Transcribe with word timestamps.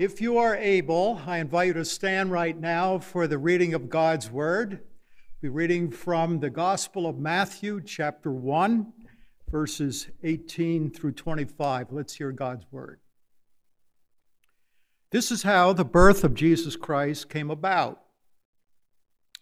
If 0.00 0.18
you 0.22 0.38
are 0.38 0.56
able, 0.56 1.20
I 1.26 1.40
invite 1.40 1.66
you 1.66 1.72
to 1.74 1.84
stand 1.84 2.32
right 2.32 2.58
now 2.58 2.98
for 3.00 3.26
the 3.26 3.36
reading 3.36 3.74
of 3.74 3.90
God's 3.90 4.30
Word. 4.30 4.80
We're 5.42 5.50
reading 5.50 5.90
from 5.90 6.40
the 6.40 6.48
Gospel 6.48 7.06
of 7.06 7.18
Matthew, 7.18 7.82
chapter 7.82 8.32
1, 8.32 8.94
verses 9.50 10.08
18 10.22 10.90
through 10.90 11.12
25. 11.12 11.88
Let's 11.90 12.14
hear 12.14 12.32
God's 12.32 12.64
Word. 12.70 13.00
This 15.10 15.30
is 15.30 15.42
how 15.42 15.74
the 15.74 15.84
birth 15.84 16.24
of 16.24 16.32
Jesus 16.32 16.76
Christ 16.76 17.28
came 17.28 17.50
about. 17.50 18.00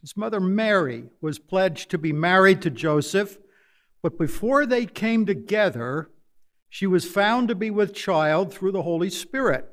His 0.01 0.17
mother 0.17 0.41
Mary 0.41 1.05
was 1.21 1.39
pledged 1.39 1.89
to 1.93 1.99
be 1.99 2.13
married 2.13 2.63
to 2.63 2.71
Joseph, 2.71 3.39
but 4.03 4.19
before 4.19 4.67
they 4.67 4.87
came 4.87 5.25
together, 5.25 6.11
she 6.69 6.89
was 6.89 7.09
found 7.09 7.47
to 7.47 7.55
be 7.55 7.71
with 7.71 7.95
child 7.95 8.53
through 8.53 8.73
the 8.73 8.83
Holy 8.83 9.09
Spirit. 9.09 9.73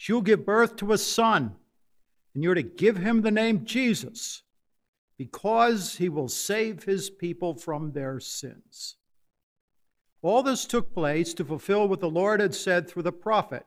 She'll 0.00 0.22
give 0.22 0.46
birth 0.46 0.76
to 0.76 0.94
a 0.94 0.96
son, 0.96 1.56
and 2.32 2.42
you're 2.42 2.54
to 2.54 2.62
give 2.62 2.96
him 2.96 3.20
the 3.20 3.30
name 3.30 3.66
Jesus, 3.66 4.44
because 5.18 5.96
he 5.96 6.08
will 6.08 6.30
save 6.30 6.84
his 6.84 7.10
people 7.10 7.54
from 7.54 7.92
their 7.92 8.18
sins. 8.18 8.96
All 10.22 10.42
this 10.42 10.64
took 10.64 10.94
place 10.94 11.34
to 11.34 11.44
fulfill 11.44 11.86
what 11.86 12.00
the 12.00 12.08
Lord 12.08 12.40
had 12.40 12.54
said 12.54 12.88
through 12.88 13.02
the 13.02 13.12
prophet 13.12 13.66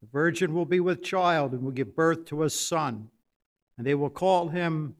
The 0.00 0.08
virgin 0.08 0.54
will 0.54 0.64
be 0.64 0.80
with 0.80 1.04
child 1.04 1.52
and 1.52 1.62
will 1.62 1.70
give 1.70 1.94
birth 1.94 2.24
to 2.24 2.42
a 2.42 2.50
son, 2.50 3.08
and 3.76 3.86
they 3.86 3.94
will 3.94 4.10
call 4.10 4.48
him 4.48 4.96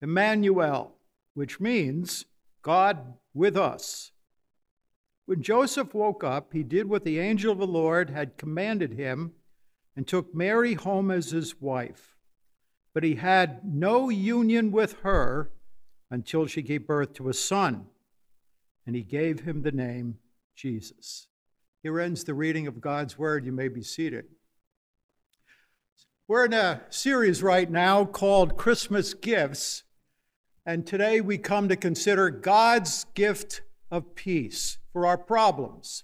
Emmanuel, 0.00 0.94
which 1.34 1.60
means 1.60 2.24
God 2.62 3.12
with 3.34 3.58
us. 3.58 4.12
When 5.26 5.42
Joseph 5.42 5.92
woke 5.92 6.24
up, 6.24 6.54
he 6.54 6.62
did 6.62 6.88
what 6.88 7.04
the 7.04 7.18
angel 7.18 7.52
of 7.52 7.58
the 7.58 7.66
Lord 7.66 8.08
had 8.08 8.38
commanded 8.38 8.94
him 8.94 9.34
and 9.96 10.06
took 10.06 10.34
Mary 10.34 10.74
home 10.74 11.10
as 11.10 11.30
his 11.30 11.60
wife. 11.60 12.14
But 12.92 13.02
he 13.02 13.16
had 13.16 13.60
no 13.64 14.10
union 14.10 14.70
with 14.70 15.00
her 15.00 15.50
until 16.10 16.46
she 16.46 16.62
gave 16.62 16.86
birth 16.86 17.14
to 17.14 17.28
a 17.28 17.34
son, 17.34 17.86
and 18.86 18.94
he 18.94 19.02
gave 19.02 19.40
him 19.40 19.62
the 19.62 19.72
name 19.72 20.18
Jesus. 20.54 21.28
Here 21.82 21.98
ends 21.98 22.24
the 22.24 22.34
reading 22.34 22.66
of 22.66 22.80
God's 22.80 23.18
word. 23.18 23.44
You 23.44 23.52
may 23.52 23.68
be 23.68 23.82
seated. 23.82 24.26
We're 26.28 26.46
in 26.46 26.52
a 26.52 26.82
series 26.90 27.42
right 27.42 27.70
now 27.70 28.04
called 28.04 28.56
Christmas 28.56 29.14
Gifts, 29.14 29.84
and 30.64 30.86
today 30.86 31.20
we 31.20 31.38
come 31.38 31.68
to 31.68 31.76
consider 31.76 32.30
God's 32.30 33.04
gift 33.14 33.62
of 33.90 34.14
peace 34.16 34.78
for 34.92 35.06
our 35.06 35.18
problems. 35.18 36.02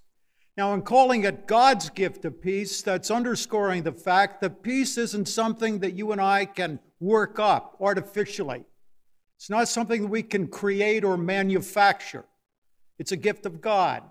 Now, 0.57 0.75
in 0.75 0.83
calling 0.83 1.25
it 1.25 1.47
God's 1.47 1.89
gift 1.89 2.27
of 2.27 2.43
peace, 2.43 2.83
that's 2.83 3.11
underscoring 3.11 3.83
the 3.83 3.93
fact 3.93 4.43
that 4.43 4.63
peace 4.63 4.99
isn't 4.99 5.29
something 5.29 5.79
that 5.79 5.95
you 5.95 6.13
and 6.13 6.21
I 6.21 6.45
can 6.45 6.79
work 7.01 7.39
up 7.39 7.77
artificially. 7.81 8.65
It's 9.37 9.49
not 9.49 9.69
something 9.69 10.03
that 10.03 10.09
we 10.09 10.23
can 10.23 10.47
create 10.47 11.05
or 11.05 11.17
manufacture. 11.17 12.27
It's 12.99 13.13
a 13.13 13.17
gift 13.17 13.47
of 13.47 13.63
God. 13.63 14.03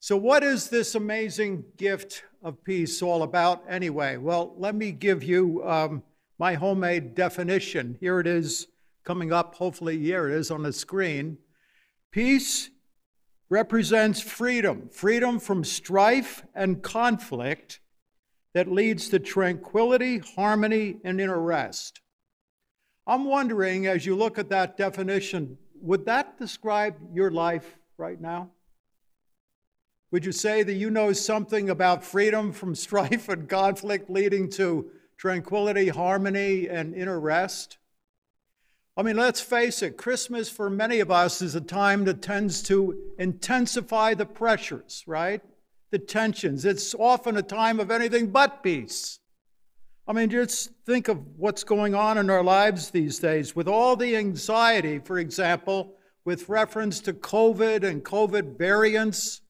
So, 0.00 0.16
what 0.16 0.42
is 0.42 0.68
this 0.68 0.94
amazing 0.94 1.64
gift 1.76 2.24
of 2.42 2.64
peace 2.64 3.02
all 3.02 3.22
about 3.22 3.62
anyway? 3.68 4.16
Well, 4.16 4.54
let 4.56 4.74
me 4.74 4.90
give 4.90 5.22
you 5.22 5.62
um, 5.64 6.02
my 6.38 6.54
homemade 6.54 7.14
definition. 7.14 7.96
Here 8.00 8.18
it 8.18 8.26
is 8.26 8.66
coming 9.04 9.32
up, 9.32 9.54
hopefully, 9.54 9.98
here 9.98 10.28
it 10.28 10.34
is 10.34 10.50
on 10.50 10.62
the 10.64 10.72
screen. 10.72 11.38
Peace 12.10 12.70
represents 13.52 14.18
freedom 14.18 14.88
freedom 14.90 15.38
from 15.38 15.62
strife 15.62 16.42
and 16.54 16.82
conflict 16.82 17.80
that 18.54 18.66
leads 18.66 19.10
to 19.10 19.18
tranquility, 19.18 20.18
harmony, 20.18 20.96
and 21.04 21.20
inner 21.20 21.38
rest. 21.38 22.00
I'm 23.06 23.26
wondering, 23.26 23.86
as 23.86 24.06
you 24.06 24.16
look 24.16 24.38
at 24.38 24.48
that 24.48 24.78
definition, 24.78 25.58
would 25.82 26.06
that 26.06 26.38
describe 26.38 26.96
your 27.12 27.30
life 27.30 27.76
right 27.98 28.18
now? 28.18 28.52
Would 30.12 30.24
you 30.24 30.32
say 30.32 30.62
that 30.62 30.74
you 30.74 30.90
know 30.90 31.12
something 31.12 31.68
about 31.68 32.02
freedom 32.02 32.52
from 32.52 32.74
strife 32.86 33.28
and 33.28 33.50
conflict 33.50 34.08
leading 34.08 34.48
to 34.52 34.90
tranquility, 35.18 35.88
harmony, 35.88 36.70
and 36.70 36.94
inner 36.94 37.20
rest? 37.20 37.76
I 38.94 39.02
mean, 39.02 39.16
let's 39.16 39.40
face 39.40 39.82
it, 39.82 39.96
Christmas 39.96 40.50
for 40.50 40.68
many 40.68 41.00
of 41.00 41.10
us 41.10 41.40
is 41.40 41.54
a 41.54 41.62
time 41.62 42.04
that 42.04 42.20
tends 42.20 42.62
to 42.64 42.94
intensify 43.18 44.12
the 44.12 44.26
pressures, 44.26 45.02
right? 45.06 45.40
The 45.90 45.98
tensions. 45.98 46.66
It's 46.66 46.94
often 46.94 47.38
a 47.38 47.42
time 47.42 47.80
of 47.80 47.90
anything 47.90 48.26
but 48.28 48.62
peace. 48.62 49.18
I 50.06 50.12
mean, 50.12 50.28
just 50.28 50.70
think 50.84 51.08
of 51.08 51.20
what's 51.38 51.64
going 51.64 51.94
on 51.94 52.18
in 52.18 52.28
our 52.28 52.42
lives 52.42 52.90
these 52.90 53.18
days 53.18 53.56
with 53.56 53.66
all 53.66 53.96
the 53.96 54.14
anxiety, 54.14 54.98
for 54.98 55.18
example, 55.18 55.94
with 56.26 56.50
reference 56.50 57.00
to 57.00 57.14
COVID 57.14 57.84
and 57.84 58.04
COVID 58.04 58.58
variants. 58.58 59.40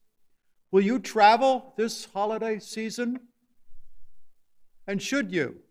Will 0.70 0.82
you 0.82 1.00
travel 1.00 1.74
this 1.76 2.06
holiday 2.12 2.60
season? 2.60 3.18
And 4.86 5.02
should 5.02 5.32
you? 5.32 5.61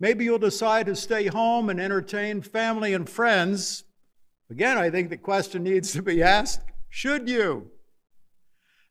Maybe 0.00 0.24
you'll 0.24 0.38
decide 0.38 0.86
to 0.86 0.96
stay 0.96 1.26
home 1.26 1.70
and 1.70 1.80
entertain 1.80 2.40
family 2.42 2.94
and 2.94 3.08
friends. 3.08 3.84
Again, 4.50 4.78
I 4.78 4.90
think 4.90 5.10
the 5.10 5.16
question 5.16 5.64
needs 5.64 5.92
to 5.92 6.02
be 6.02 6.22
asked 6.22 6.60
should 6.88 7.28
you? 7.28 7.70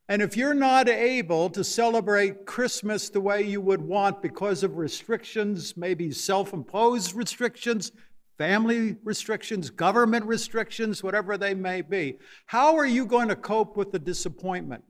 And 0.09 0.21
if 0.21 0.37
you're 0.37 0.53
not 0.53 0.87
able 0.87 1.49
to 1.49 1.63
celebrate 1.63 2.45
Christmas 2.45 3.09
the 3.09 3.19
way 3.19 3.41
you 3.41 3.59
would 3.59 3.81
want 3.81 4.21
because 4.21 4.63
of 4.63 4.77
restrictions, 4.77 5.75
maybe 5.75 6.11
self 6.11 6.53
imposed 6.53 7.13
restrictions, 7.13 7.91
family 8.37 8.95
restrictions, 9.03 9.69
government 9.69 10.25
restrictions, 10.25 11.03
whatever 11.03 11.37
they 11.37 11.53
may 11.53 11.81
be, 11.81 12.17
how 12.45 12.77
are 12.77 12.85
you 12.85 13.05
going 13.05 13.27
to 13.27 13.35
cope 13.35 13.75
with 13.75 13.91
the 13.91 13.99
disappointment? 13.99 14.83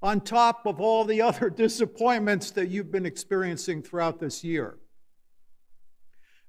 On 0.00 0.20
top 0.20 0.64
of 0.64 0.80
all 0.80 1.04
the 1.04 1.20
other 1.28 1.50
disappointments 1.50 2.50
that 2.52 2.68
you've 2.68 2.92
been 2.92 3.06
experiencing 3.06 3.82
throughout 3.82 4.18
this 4.18 4.42
year. 4.42 4.78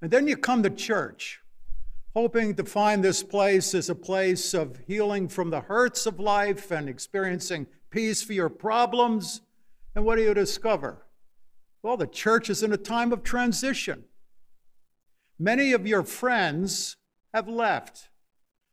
And 0.02 0.12
then 0.12 0.28
you 0.28 0.38
come 0.38 0.64
to 0.64 0.70
church, 0.70 1.42
hoping 2.16 2.56
to 2.56 2.64
find 2.64 3.04
this 3.04 3.24
place 3.24 3.74
as 3.74 3.90
a 3.90 3.96
place 3.96 4.54
of 4.54 4.80
healing 4.88 5.28
from 5.28 5.50
the 5.50 5.62
hurts 5.62 6.06
of 6.06 6.20
life 6.20 6.72
and 6.72 6.88
experiencing 6.88 7.68
peace 7.90 8.22
for 8.22 8.34
your 8.34 8.50
problems. 8.50 9.42
And 9.96 10.06
what 10.06 10.18
do 10.18 10.24
you 10.24 10.34
discover? 10.34 11.06
Well, 11.82 11.98
the 11.98 12.08
church 12.08 12.50
is 12.50 12.64
in 12.64 12.74
a 12.74 12.78
time 12.78 13.12
of 13.12 13.24
transition. 13.24 14.04
Many 15.40 15.74
of 15.74 15.88
your 15.88 16.04
friends 16.04 16.98
have 17.34 17.48
left. 17.48 18.10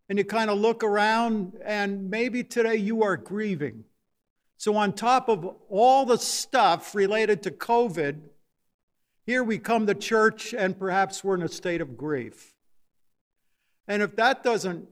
And 0.08 0.18
you 0.18 0.24
kind 0.24 0.50
of 0.50 0.58
look 0.58 0.84
around, 0.84 1.54
and 1.64 2.10
maybe 2.10 2.44
today 2.44 2.76
you 2.76 3.02
are 3.02 3.16
grieving. 3.16 3.84
So, 4.58 4.76
on 4.76 4.92
top 4.92 5.28
of 5.28 5.56
all 5.70 6.04
the 6.04 6.18
stuff 6.18 6.94
related 6.94 7.42
to 7.44 7.50
COVID, 7.50 8.20
here 9.26 9.43
we 9.43 9.59
come 9.59 9.87
to 9.87 9.94
church 9.94 10.53
and 10.53 10.79
perhaps 10.79 11.25
we're 11.25 11.35
in 11.35 11.43
a 11.43 11.49
state 11.49 11.81
of 11.81 11.97
grief. 11.97 12.55
And 13.88 14.03
if 14.03 14.17
that 14.17 14.43
doesn't 14.43 14.87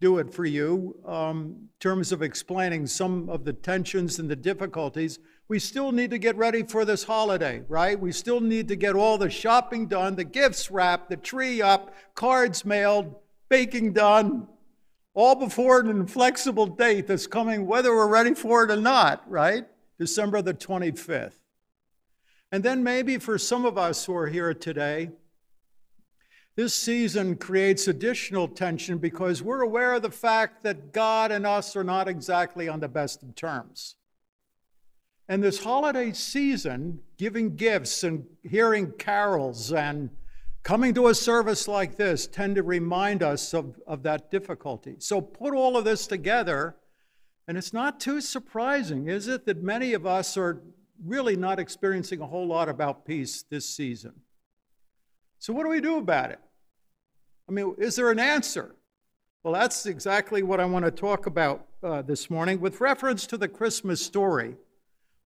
do 0.00 0.18
it 0.18 0.32
for 0.32 0.44
you, 0.44 0.98
um, 1.06 1.36
in 1.36 1.68
terms 1.80 2.12
of 2.12 2.22
explaining 2.22 2.86
some 2.86 3.28
of 3.28 3.44
the 3.44 3.52
tensions 3.52 4.18
and 4.18 4.30
the 4.30 4.36
difficulties, 4.36 5.18
we 5.48 5.58
still 5.58 5.92
need 5.92 6.10
to 6.10 6.18
get 6.18 6.36
ready 6.36 6.62
for 6.62 6.84
this 6.84 7.04
holiday, 7.04 7.62
right? 7.68 7.98
We 7.98 8.12
still 8.12 8.40
need 8.40 8.68
to 8.68 8.76
get 8.76 8.94
all 8.94 9.16
the 9.16 9.30
shopping 9.30 9.86
done, 9.86 10.16
the 10.16 10.24
gifts 10.24 10.70
wrapped, 10.70 11.08
the 11.08 11.16
tree 11.16 11.62
up, 11.62 11.94
cards 12.14 12.64
mailed, 12.64 13.14
baking 13.48 13.92
done, 13.92 14.48
all 15.14 15.34
before 15.34 15.80
an 15.80 15.88
inflexible 15.88 16.66
date 16.66 17.06
that's 17.06 17.26
coming, 17.26 17.66
whether 17.66 17.94
we're 17.94 18.08
ready 18.08 18.34
for 18.34 18.64
it 18.64 18.70
or 18.70 18.76
not, 18.76 19.28
right? 19.30 19.66
December 19.98 20.42
the 20.42 20.52
25th. 20.52 21.45
And 22.52 22.62
then 22.62 22.82
maybe 22.82 23.18
for 23.18 23.38
some 23.38 23.64
of 23.64 23.76
us 23.76 24.04
who 24.04 24.14
are 24.16 24.28
here 24.28 24.54
today, 24.54 25.10
this 26.54 26.74
season 26.74 27.36
creates 27.36 27.86
additional 27.86 28.48
tension 28.48 28.96
because 28.98 29.42
we're 29.42 29.60
aware 29.60 29.94
of 29.94 30.02
the 30.02 30.10
fact 30.10 30.62
that 30.62 30.92
God 30.92 31.30
and 31.30 31.46
us 31.46 31.76
are 31.76 31.84
not 31.84 32.08
exactly 32.08 32.68
on 32.68 32.80
the 32.80 32.88
best 32.88 33.22
of 33.22 33.34
terms. 33.34 33.96
And 35.28 35.42
this 35.42 35.62
holiday 35.62 36.12
season, 36.12 37.00
giving 37.18 37.56
gifts 37.56 38.04
and 38.04 38.24
hearing 38.42 38.92
carols 38.92 39.72
and 39.72 40.08
coming 40.62 40.94
to 40.94 41.08
a 41.08 41.14
service 41.14 41.68
like 41.68 41.96
this 41.96 42.26
tend 42.26 42.56
to 42.56 42.62
remind 42.62 43.22
us 43.22 43.52
of, 43.52 43.78
of 43.86 44.02
that 44.04 44.30
difficulty. 44.30 44.96
So 44.98 45.20
put 45.20 45.52
all 45.52 45.76
of 45.76 45.84
this 45.84 46.06
together, 46.06 46.76
and 47.46 47.58
it's 47.58 47.72
not 47.72 48.00
too 48.00 48.20
surprising, 48.20 49.08
is 49.08 49.28
it, 49.28 49.46
that 49.46 49.62
many 49.62 49.92
of 49.92 50.06
us 50.06 50.36
are 50.36 50.62
really 51.04 51.36
not 51.36 51.58
experiencing 51.58 52.20
a 52.20 52.26
whole 52.26 52.46
lot 52.46 52.68
about 52.68 53.04
peace 53.04 53.44
this 53.48 53.68
season. 53.68 54.12
So, 55.38 55.52
what 55.52 55.64
do 55.64 55.68
we 55.68 55.80
do 55.80 55.98
about 55.98 56.30
it? 56.30 56.40
I 57.48 57.52
mean, 57.52 57.74
is 57.78 57.96
there 57.96 58.10
an 58.10 58.18
answer? 58.18 58.74
Well, 59.42 59.54
that's 59.54 59.86
exactly 59.86 60.42
what 60.42 60.58
I 60.58 60.64
want 60.64 60.84
to 60.84 60.90
talk 60.90 61.26
about 61.26 61.66
uh, 61.82 62.02
this 62.02 62.28
morning 62.28 62.60
with 62.60 62.80
reference 62.80 63.26
to 63.28 63.36
the 63.36 63.46
Christmas 63.46 64.04
story. 64.04 64.56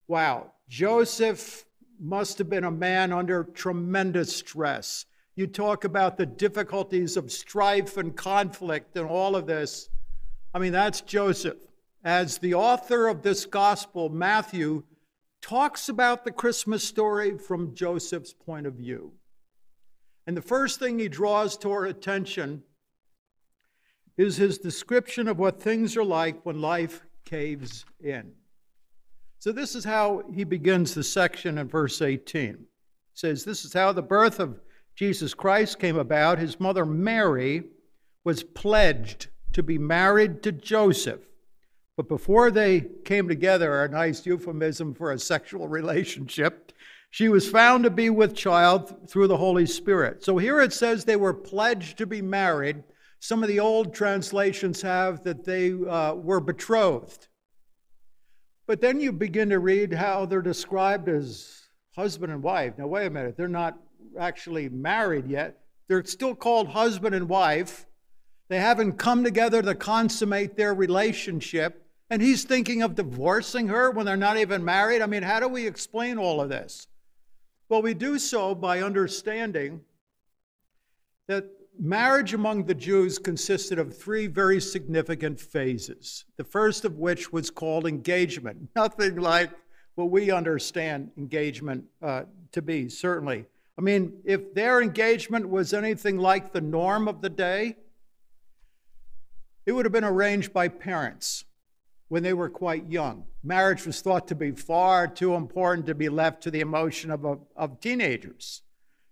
Wow, 0.07 0.51
Joseph 0.69 1.65
must 1.99 2.37
have 2.37 2.49
been 2.49 2.65
a 2.65 2.71
man 2.71 3.11
under 3.11 3.43
tremendous 3.43 4.35
stress. 4.35 5.05
You 5.35 5.47
talk 5.47 5.85
about 5.85 6.17
the 6.17 6.25
difficulties 6.25 7.17
of 7.17 7.31
strife 7.31 7.97
and 7.97 8.15
conflict 8.15 8.97
and 8.97 9.07
all 9.07 9.35
of 9.35 9.47
this. 9.47 9.89
I 10.53 10.59
mean, 10.59 10.71
that's 10.71 11.01
Joseph. 11.01 11.57
As 12.03 12.37
the 12.37 12.55
author 12.55 13.07
of 13.07 13.21
this 13.21 13.45
gospel, 13.45 14.09
Matthew, 14.09 14.83
talks 15.41 15.89
about 15.89 16.23
the 16.23 16.31
Christmas 16.31 16.83
story 16.83 17.37
from 17.37 17.75
Joseph's 17.75 18.33
point 18.33 18.67
of 18.67 18.75
view. 18.75 19.13
And 20.27 20.37
the 20.37 20.41
first 20.41 20.79
thing 20.79 20.99
he 20.99 21.09
draws 21.09 21.57
to 21.57 21.71
our 21.71 21.85
attention 21.85 22.63
is 24.17 24.37
his 24.37 24.57
description 24.57 25.27
of 25.27 25.39
what 25.39 25.61
things 25.61 25.97
are 25.97 26.03
like 26.03 26.45
when 26.45 26.61
life 26.61 27.05
caves 27.25 27.85
in. 27.99 28.33
So, 29.39 29.51
this 29.51 29.73
is 29.73 29.83
how 29.83 30.23
he 30.31 30.43
begins 30.43 30.93
the 30.93 31.03
section 31.03 31.57
in 31.57 31.67
verse 31.67 32.01
18. 32.01 32.49
It 32.49 32.59
says, 33.15 33.43
This 33.43 33.65
is 33.65 33.73
how 33.73 33.91
the 33.91 34.03
birth 34.03 34.39
of 34.39 34.59
Jesus 34.95 35.33
Christ 35.33 35.79
came 35.79 35.97
about. 35.97 36.37
His 36.37 36.59
mother 36.59 36.85
Mary 36.85 37.63
was 38.23 38.43
pledged 38.43 39.29
to 39.53 39.63
be 39.63 39.79
married 39.79 40.43
to 40.43 40.51
Joseph 40.51 41.21
but 42.01 42.07
before 42.07 42.49
they 42.49 42.81
came 43.05 43.27
together, 43.27 43.83
a 43.83 43.87
nice 43.87 44.25
euphemism 44.25 44.95
for 44.95 45.11
a 45.11 45.19
sexual 45.19 45.67
relationship, 45.67 46.71
she 47.11 47.29
was 47.29 47.47
found 47.47 47.83
to 47.83 47.91
be 47.91 48.09
with 48.09 48.35
child 48.35 49.07
through 49.07 49.27
the 49.27 49.37
Holy 49.37 49.67
Spirit. 49.67 50.23
So 50.23 50.39
here 50.39 50.61
it 50.61 50.73
says 50.73 51.05
they 51.05 51.15
were 51.15 51.33
pledged 51.33 51.99
to 51.99 52.07
be 52.07 52.23
married. 52.23 52.83
Some 53.19 53.43
of 53.43 53.49
the 53.49 53.59
old 53.59 53.93
translations 53.93 54.81
have 54.81 55.23
that 55.25 55.45
they 55.45 55.73
uh, 55.73 56.15
were 56.15 56.39
betrothed. 56.39 57.27
But 58.65 58.81
then 58.81 58.99
you 58.99 59.11
begin 59.11 59.49
to 59.49 59.59
read 59.59 59.93
how 59.93 60.25
they're 60.25 60.41
described 60.41 61.07
as 61.07 61.61
husband 61.95 62.33
and 62.33 62.41
wife. 62.41 62.79
Now, 62.79 62.87
wait 62.87 63.05
a 63.05 63.11
minute, 63.11 63.37
they're 63.37 63.47
not 63.47 63.77
actually 64.19 64.69
married 64.69 65.27
yet. 65.27 65.59
They're 65.87 66.03
still 66.05 66.33
called 66.33 66.69
husband 66.69 67.13
and 67.13 67.29
wife. 67.29 67.85
They 68.47 68.59
haven't 68.59 68.93
come 68.93 69.23
together 69.23 69.61
to 69.61 69.75
consummate 69.75 70.57
their 70.57 70.73
relationship. 70.73 71.85
And 72.11 72.21
he's 72.21 72.43
thinking 72.43 72.83
of 72.83 72.95
divorcing 72.95 73.69
her 73.69 73.89
when 73.89 74.05
they're 74.05 74.17
not 74.17 74.37
even 74.37 74.65
married. 74.65 75.01
I 75.01 75.05
mean, 75.05 75.23
how 75.23 75.39
do 75.39 75.47
we 75.47 75.65
explain 75.65 76.17
all 76.17 76.41
of 76.41 76.49
this? 76.49 76.87
Well, 77.69 77.81
we 77.81 77.93
do 77.93 78.19
so 78.19 78.53
by 78.53 78.81
understanding 78.81 79.79
that 81.29 81.45
marriage 81.79 82.33
among 82.33 82.65
the 82.65 82.75
Jews 82.75 83.17
consisted 83.17 83.79
of 83.79 83.97
three 83.97 84.27
very 84.27 84.59
significant 84.59 85.39
phases. 85.39 86.25
The 86.35 86.43
first 86.43 86.83
of 86.83 86.99
which 86.99 87.31
was 87.31 87.49
called 87.49 87.87
engagement. 87.87 88.67
Nothing 88.75 89.15
like 89.15 89.51
what 89.95 90.09
we 90.09 90.31
understand 90.31 91.11
engagement 91.17 91.85
uh, 92.01 92.23
to 92.51 92.61
be, 92.61 92.89
certainly. 92.89 93.45
I 93.77 93.81
mean, 93.81 94.19
if 94.25 94.53
their 94.53 94.81
engagement 94.81 95.47
was 95.47 95.73
anything 95.73 96.17
like 96.17 96.51
the 96.51 96.59
norm 96.59 97.07
of 97.07 97.21
the 97.21 97.29
day, 97.29 97.77
it 99.65 99.71
would 99.71 99.85
have 99.85 99.93
been 99.93 100.03
arranged 100.03 100.51
by 100.51 100.67
parents 100.67 101.45
when 102.11 102.23
they 102.23 102.33
were 102.33 102.49
quite 102.49 102.91
young. 102.91 103.23
Marriage 103.41 103.85
was 103.85 104.01
thought 104.01 104.27
to 104.27 104.35
be 104.35 104.51
far 104.51 105.07
too 105.07 105.33
important 105.33 105.85
to 105.85 105.95
be 105.95 106.09
left 106.09 106.43
to 106.43 106.51
the 106.51 106.59
emotion 106.59 107.09
of, 107.09 107.23
a, 107.23 107.37
of 107.55 107.79
teenagers. 107.79 108.63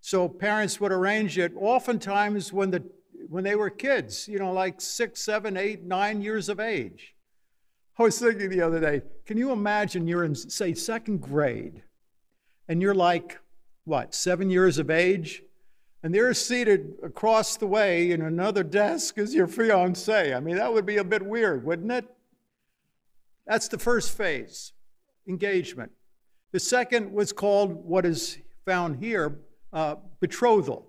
So 0.02 0.28
parents 0.28 0.82
would 0.82 0.92
arrange 0.92 1.38
it 1.38 1.54
oftentimes 1.56 2.52
when, 2.52 2.72
the, 2.72 2.84
when 3.30 3.46
they 3.46 3.56
were 3.56 3.70
kids, 3.70 4.28
you 4.28 4.38
know, 4.38 4.52
like 4.52 4.82
six, 4.82 5.22
seven, 5.22 5.56
eight, 5.56 5.82
nine 5.82 6.22
years 6.22 6.50
of 6.50 6.60
age. 6.60 7.16
I 7.98 8.04
was 8.04 8.20
thinking 8.20 8.50
the 8.50 8.60
other 8.60 8.82
day, 8.82 9.02
can 9.26 9.38
you 9.38 9.54
imagine 9.54 10.06
you're 10.06 10.26
in, 10.26 10.36
say, 10.36 10.74
second 10.74 11.22
grade, 11.22 11.84
and 12.68 12.82
you're 12.82 12.94
like, 12.94 13.40
what, 13.86 14.14
seven 14.14 14.50
years 14.50 14.78
of 14.78 14.90
age? 14.90 15.42
And 16.04 16.14
they're 16.14 16.34
seated 16.34 16.96
across 17.02 17.56
the 17.56 17.68
way 17.68 18.12
in 18.12 18.22
another 18.22 18.64
desk 18.64 19.18
as 19.18 19.34
your 19.34 19.48
fiance. 19.48 20.34
I 20.34 20.42
mean, 20.42 20.58
that 20.58 20.74
would 20.74 20.86
be 20.86 20.98
a 20.98 21.04
bit 21.06 21.26
weird, 21.26 21.64
wouldn't 21.64 21.94
it? 21.94 22.06
That's 23.50 23.68
the 23.68 23.80
first 23.80 24.16
phase, 24.16 24.74
engagement. 25.28 25.92
The 26.52 26.60
second 26.60 27.12
was 27.12 27.34
called 27.34 27.84
what 27.84 28.06
is 28.06 28.38
found 28.64 29.04
here, 29.04 29.40
uh, 29.74 29.96
betrothal. 30.20 30.86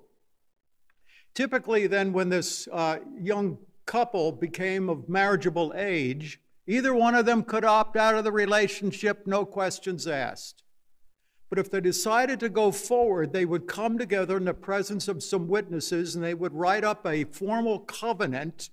Typically, 1.34 1.86
then, 1.86 2.12
when 2.12 2.28
this 2.28 2.68
uh, 2.70 2.98
young 3.18 3.56
couple 3.86 4.30
became 4.30 4.90
of 4.90 5.08
marriageable 5.08 5.72
age, 5.74 6.38
either 6.66 6.92
one 6.92 7.14
of 7.14 7.24
them 7.24 7.44
could 7.44 7.64
opt 7.64 7.96
out 7.96 8.14
of 8.14 8.24
the 8.24 8.32
relationship, 8.32 9.26
no 9.26 9.46
questions 9.46 10.06
asked. 10.06 10.62
But 11.48 11.58
if 11.58 11.70
they 11.70 11.80
decided 11.80 12.40
to 12.40 12.50
go 12.50 12.72
forward, 12.72 13.32
they 13.32 13.46
would 13.46 13.66
come 13.66 13.96
together 13.96 14.36
in 14.36 14.44
the 14.44 14.52
presence 14.52 15.08
of 15.08 15.22
some 15.22 15.48
witnesses 15.48 16.14
and 16.14 16.22
they 16.22 16.34
would 16.34 16.52
write 16.52 16.84
up 16.84 17.06
a 17.06 17.24
formal 17.24 17.78
covenant 17.78 18.68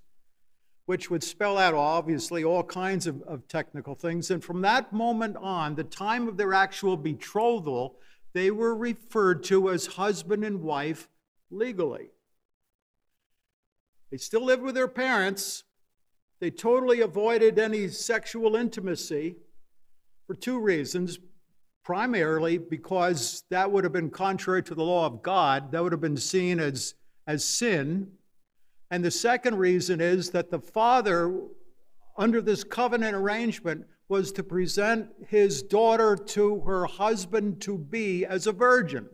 which 0.88 1.10
would 1.10 1.22
spell 1.22 1.58
out, 1.58 1.74
obviously, 1.74 2.42
all 2.42 2.62
kinds 2.62 3.06
of, 3.06 3.20
of 3.24 3.46
technical 3.46 3.94
things. 3.94 4.30
And 4.30 4.42
from 4.42 4.62
that 4.62 4.90
moment 4.90 5.36
on, 5.36 5.74
the 5.74 5.84
time 5.84 6.26
of 6.26 6.38
their 6.38 6.54
actual 6.54 6.96
betrothal, 6.96 7.96
they 8.32 8.50
were 8.50 8.74
referred 8.74 9.44
to 9.44 9.68
as 9.68 9.84
husband 9.84 10.46
and 10.46 10.62
wife 10.62 11.06
legally. 11.50 12.08
They 14.10 14.16
still 14.16 14.42
lived 14.42 14.62
with 14.62 14.74
their 14.74 14.88
parents. 14.88 15.64
They 16.40 16.50
totally 16.50 17.02
avoided 17.02 17.58
any 17.58 17.88
sexual 17.88 18.56
intimacy 18.56 19.36
for 20.26 20.34
two 20.34 20.58
reasons. 20.58 21.18
Primarily 21.84 22.56
because 22.56 23.44
that 23.50 23.70
would 23.70 23.84
have 23.84 23.92
been 23.92 24.08
contrary 24.08 24.62
to 24.62 24.74
the 24.74 24.84
law 24.84 25.04
of 25.04 25.22
God, 25.22 25.70
that 25.72 25.82
would 25.82 25.92
have 25.92 26.00
been 26.00 26.16
seen 26.16 26.58
as, 26.58 26.94
as 27.26 27.44
sin. 27.44 28.12
And 28.90 29.04
the 29.04 29.10
second 29.10 29.56
reason 29.56 30.00
is 30.00 30.30
that 30.30 30.50
the 30.50 30.60
father, 30.60 31.40
under 32.16 32.40
this 32.40 32.64
covenant 32.64 33.14
arrangement, 33.14 33.84
was 34.08 34.32
to 34.32 34.42
present 34.42 35.08
his 35.26 35.62
daughter 35.62 36.16
to 36.16 36.60
her 36.60 36.86
husband 36.86 37.60
to 37.62 37.76
be 37.76 38.24
as 38.24 38.46
a 38.46 38.52
virgin. 38.52 39.08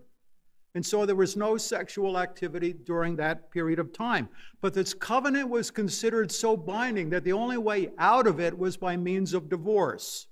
And 0.77 0.85
so 0.85 1.07
there 1.07 1.15
was 1.17 1.37
no 1.37 1.57
sexual 1.57 2.19
activity 2.19 2.73
during 2.73 3.17
that 3.17 3.51
period 3.51 3.79
of 3.79 3.93
time. 3.93 4.29
But 4.61 4.75
this 4.75 4.93
covenant 4.93 5.49
was 5.49 5.71
considered 5.71 6.33
so 6.33 6.57
binding 6.57 7.11
that 7.11 7.23
the 7.25 7.33
only 7.33 7.59
way 7.59 7.91
out 7.99 8.27
of 8.27 8.41
it 8.41 8.57
was 8.59 8.77
by 8.77 8.97
means 8.97 9.35
of 9.35 9.49
divorce. 9.49 10.27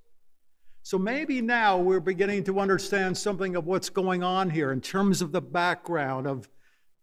So 0.85 0.99
maybe 0.99 1.41
now 1.41 1.79
we're 1.79 2.01
beginning 2.01 2.43
to 2.45 2.59
understand 2.59 3.17
something 3.17 3.55
of 3.55 3.67
what's 3.67 3.89
going 3.89 4.25
on 4.25 4.51
here 4.51 4.73
in 4.73 4.81
terms 4.81 5.23
of 5.23 5.31
the 5.31 5.41
background 5.41 6.27
of 6.27 6.49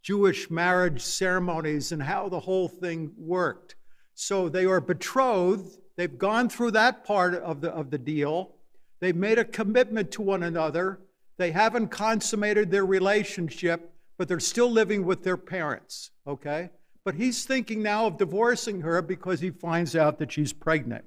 Jewish 0.02 0.50
marriage 0.50 1.02
ceremonies 1.02 1.92
and 1.92 2.02
how 2.02 2.30
the 2.30 2.40
whole 2.40 2.68
thing 2.68 3.12
worked. 3.18 3.76
So 4.14 4.50
they 4.50 4.66
are 4.66 4.82
betrothed. 4.82 5.78
They've 5.96 6.18
gone 6.18 6.50
through 6.50 6.72
that 6.72 7.04
part 7.04 7.36
of 7.36 7.62
the, 7.62 7.70
of 7.72 7.92
the 7.92 7.98
deal. 7.98 8.56
They've 9.00 9.16
made 9.16 9.40
a 9.40 9.46
commitment 9.46 10.12
to 10.12 10.22
one 10.22 10.44
another. 10.44 11.00
They 11.38 11.52
haven't 11.52 11.88
consummated 11.88 12.70
their 12.70 12.86
relationship, 12.86 13.94
but 14.18 14.28
they're 14.28 14.40
still 14.40 14.70
living 14.70 15.06
with 15.06 15.24
their 15.24 15.38
parents, 15.38 16.12
okay? 16.28 16.70
But 17.06 17.16
he's 17.16 17.46
thinking 17.46 17.82
now 17.82 18.08
of 18.08 18.18
divorcing 18.18 18.82
her 18.82 19.02
because 19.02 19.40
he 19.40 19.52
finds 19.52 19.96
out 19.96 20.20
that 20.20 20.32
she's 20.32 20.52
pregnant. 20.52 21.06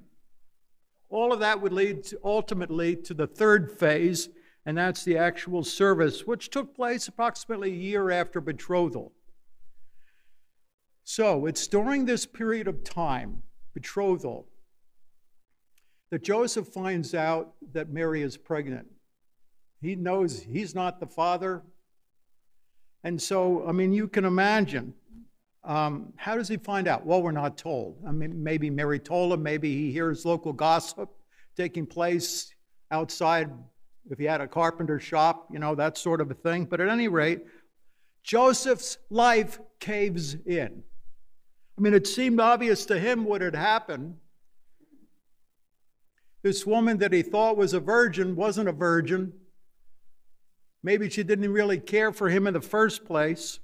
All 1.09 1.31
of 1.31 1.39
that 1.41 1.61
would 1.61 1.73
lead 1.73 2.03
to, 2.05 2.19
ultimately 2.23 2.95
to 2.95 3.13
the 3.13 3.27
third 3.27 3.71
phase, 3.77 4.29
and 4.65 4.77
that's 4.77 5.03
the 5.03 5.17
actual 5.17 5.63
service, 5.63 6.25
which 6.25 6.49
took 6.49 6.75
place 6.75 7.07
approximately 7.07 7.71
a 7.71 7.75
year 7.75 8.11
after 8.11 8.39
betrothal. 8.39 9.11
So 11.03 11.45
it's 11.45 11.67
during 11.67 12.05
this 12.05 12.25
period 12.25 12.67
of 12.67 12.83
time, 12.83 13.43
betrothal, 13.73 14.47
that 16.11 16.23
Joseph 16.23 16.67
finds 16.67 17.13
out 17.13 17.55
that 17.73 17.89
Mary 17.89 18.21
is 18.21 18.37
pregnant. 18.37 18.87
He 19.81 19.95
knows 19.95 20.41
he's 20.41 20.73
not 20.73 20.99
the 20.99 21.07
father. 21.07 21.63
And 23.03 23.21
so, 23.21 23.67
I 23.67 23.73
mean, 23.73 23.91
you 23.91 24.07
can 24.07 24.23
imagine. 24.23 24.93
Um, 25.65 26.13
how 26.15 26.35
does 26.35 26.47
he 26.47 26.55
find 26.55 26.87
out? 26.87 27.05
Well, 27.05 27.21
we're 27.21 27.31
not 27.31 27.57
told. 27.57 28.01
I 28.07 28.11
mean, 28.11 28.41
maybe 28.41 28.69
Mary 28.69 28.99
told 28.99 29.33
him, 29.33 29.43
maybe 29.43 29.75
he 29.75 29.91
hears 29.91 30.23
local 30.23 30.53
gossip 30.53 31.09
taking 31.57 31.85
place 31.85 32.53
outside 32.91 33.49
if 34.09 34.17
he 34.19 34.25
had 34.25 34.41
a 34.41 34.47
carpenter 34.47 34.99
shop, 34.99 35.47
you 35.51 35.59
know, 35.59 35.75
that 35.75 35.97
sort 35.97 36.21
of 36.21 36.29
a 36.29 36.33
thing. 36.33 36.65
But 36.65 36.81
at 36.81 36.89
any 36.89 37.07
rate, 37.07 37.41
Joseph's 38.23 38.97
life 39.09 39.59
caves 39.79 40.35
in. 40.45 40.83
I 41.77 41.81
mean, 41.81 41.93
it 41.93 42.07
seemed 42.07 42.39
obvious 42.39 42.85
to 42.87 42.99
him 42.99 43.25
what 43.25 43.41
had 43.41 43.55
happened. 43.55 44.15
This 46.43 46.65
woman 46.65 46.97
that 46.97 47.13
he 47.13 47.21
thought 47.21 47.57
was 47.57 47.73
a 47.73 47.79
virgin 47.79 48.35
wasn't 48.35 48.69
a 48.69 48.73
virgin. 48.73 49.33
Maybe 50.83 51.09
she 51.09 51.23
didn't 51.23 51.51
really 51.51 51.79
care 51.79 52.11
for 52.11 52.29
him 52.29 52.45
in 52.45 52.53
the 52.53 52.61
first 52.61 53.05
place. 53.05 53.59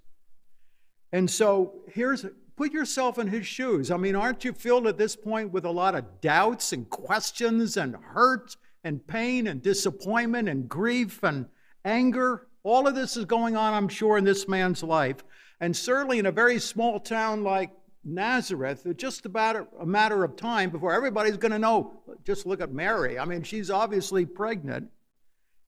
And 1.11 1.29
so 1.29 1.81
here's 1.91 2.25
put 2.55 2.71
yourself 2.71 3.17
in 3.19 3.27
his 3.27 3.45
shoes. 3.45 3.91
I 3.91 3.97
mean, 3.97 4.15
aren't 4.15 4.43
you 4.43 4.53
filled 4.53 4.87
at 4.87 4.97
this 4.97 5.15
point 5.15 5.51
with 5.51 5.65
a 5.65 5.71
lot 5.71 5.95
of 5.95 6.21
doubts 6.21 6.73
and 6.73 6.89
questions 6.89 7.77
and 7.77 7.95
hurt 7.95 8.55
and 8.83 9.05
pain 9.05 9.47
and 9.47 9.61
disappointment 9.61 10.49
and 10.49 10.69
grief 10.69 11.23
and 11.23 11.45
anger? 11.85 12.47
All 12.63 12.87
of 12.87 12.95
this 12.95 13.17
is 13.17 13.25
going 13.25 13.55
on, 13.55 13.73
I'm 13.73 13.87
sure, 13.87 14.17
in 14.17 14.23
this 14.23 14.47
man's 14.47 14.83
life. 14.83 15.23
And 15.59 15.75
certainly 15.75 16.19
in 16.19 16.25
a 16.25 16.31
very 16.31 16.59
small 16.59 16.99
town 16.99 17.43
like 17.43 17.71
Nazareth, 18.03 18.85
it's 18.85 19.01
just 19.01 19.25
about 19.25 19.69
a 19.79 19.85
matter 19.85 20.23
of 20.23 20.35
time 20.35 20.69
before 20.69 20.93
everybody's 20.93 21.37
going 21.37 21.51
to 21.51 21.59
know. 21.59 22.01
Just 22.25 22.45
look 22.45 22.61
at 22.61 22.71
Mary. 22.71 23.19
I 23.19 23.25
mean, 23.25 23.43
she's 23.43 23.69
obviously 23.69 24.25
pregnant. 24.25 24.89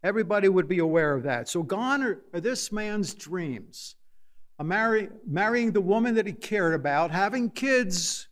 Everybody 0.04 0.50
would 0.50 0.68
be 0.68 0.80
aware 0.80 1.14
of 1.14 1.24
that. 1.24 1.48
So 1.48 1.62
gone 1.62 2.02
are, 2.02 2.22
are 2.34 2.40
this 2.40 2.72
man's 2.72 3.14
dreams. 3.14 3.96
Marry, 4.64 5.10
marrying 5.28 5.72
the 5.72 5.82
woman 5.82 6.16
that 6.16 6.28
he 6.28 6.34
cared 6.34 6.74
about, 6.74 7.12
having 7.12 7.50
kids, 7.50 8.28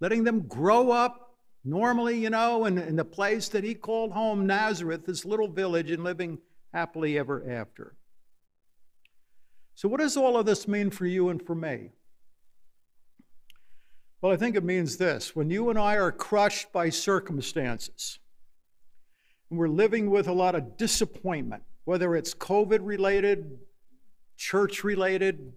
letting 0.00 0.24
them 0.24 0.42
grow 0.46 0.90
up 0.90 1.21
normally, 1.64 2.18
you 2.18 2.30
know, 2.30 2.64
in, 2.64 2.78
in 2.78 2.96
the 2.96 3.04
place 3.04 3.48
that 3.50 3.64
he 3.64 3.74
called 3.74 4.12
home, 4.12 4.46
Nazareth, 4.46 5.06
this 5.06 5.24
little 5.24 5.48
village, 5.48 5.90
and 5.90 6.04
living 6.04 6.38
happily 6.72 7.18
ever 7.18 7.48
after. 7.50 7.96
So, 9.74 9.88
what 9.88 10.00
does 10.00 10.16
all 10.16 10.36
of 10.36 10.46
this 10.46 10.68
mean 10.68 10.90
for 10.90 11.06
you 11.06 11.28
and 11.28 11.44
for 11.44 11.54
me? 11.54 11.90
Well, 14.20 14.32
I 14.32 14.36
think 14.36 14.54
it 14.54 14.64
means 14.64 14.96
this 14.96 15.34
when 15.34 15.50
you 15.50 15.70
and 15.70 15.78
I 15.78 15.96
are 15.96 16.12
crushed 16.12 16.72
by 16.72 16.90
circumstances, 16.90 18.18
and 19.50 19.58
we're 19.58 19.68
living 19.68 20.10
with 20.10 20.28
a 20.28 20.32
lot 20.32 20.54
of 20.54 20.76
disappointment, 20.76 21.62
whether 21.84 22.14
it's 22.14 22.34
COVID 22.34 22.80
related, 22.82 23.58
church 24.36 24.84
related, 24.84 25.52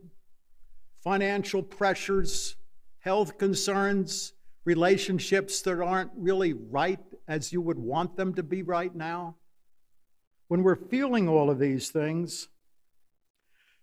financial 1.03 1.61
pressures, 1.61 2.55
health 2.99 3.37
concerns, 3.37 4.33
relationships 4.65 5.61
that 5.61 5.81
aren't 5.81 6.11
really 6.15 6.53
right 6.53 6.99
as 7.27 7.53
you 7.53 7.61
would 7.61 7.79
want 7.79 8.17
them 8.17 8.33
to 8.33 8.43
be 8.43 8.61
right 8.61 8.93
now. 8.93 9.35
When 10.47 10.63
we're 10.63 10.75
feeling 10.75 11.27
all 11.27 11.49
of 11.49 11.59
these 11.59 11.89
things, 11.89 12.49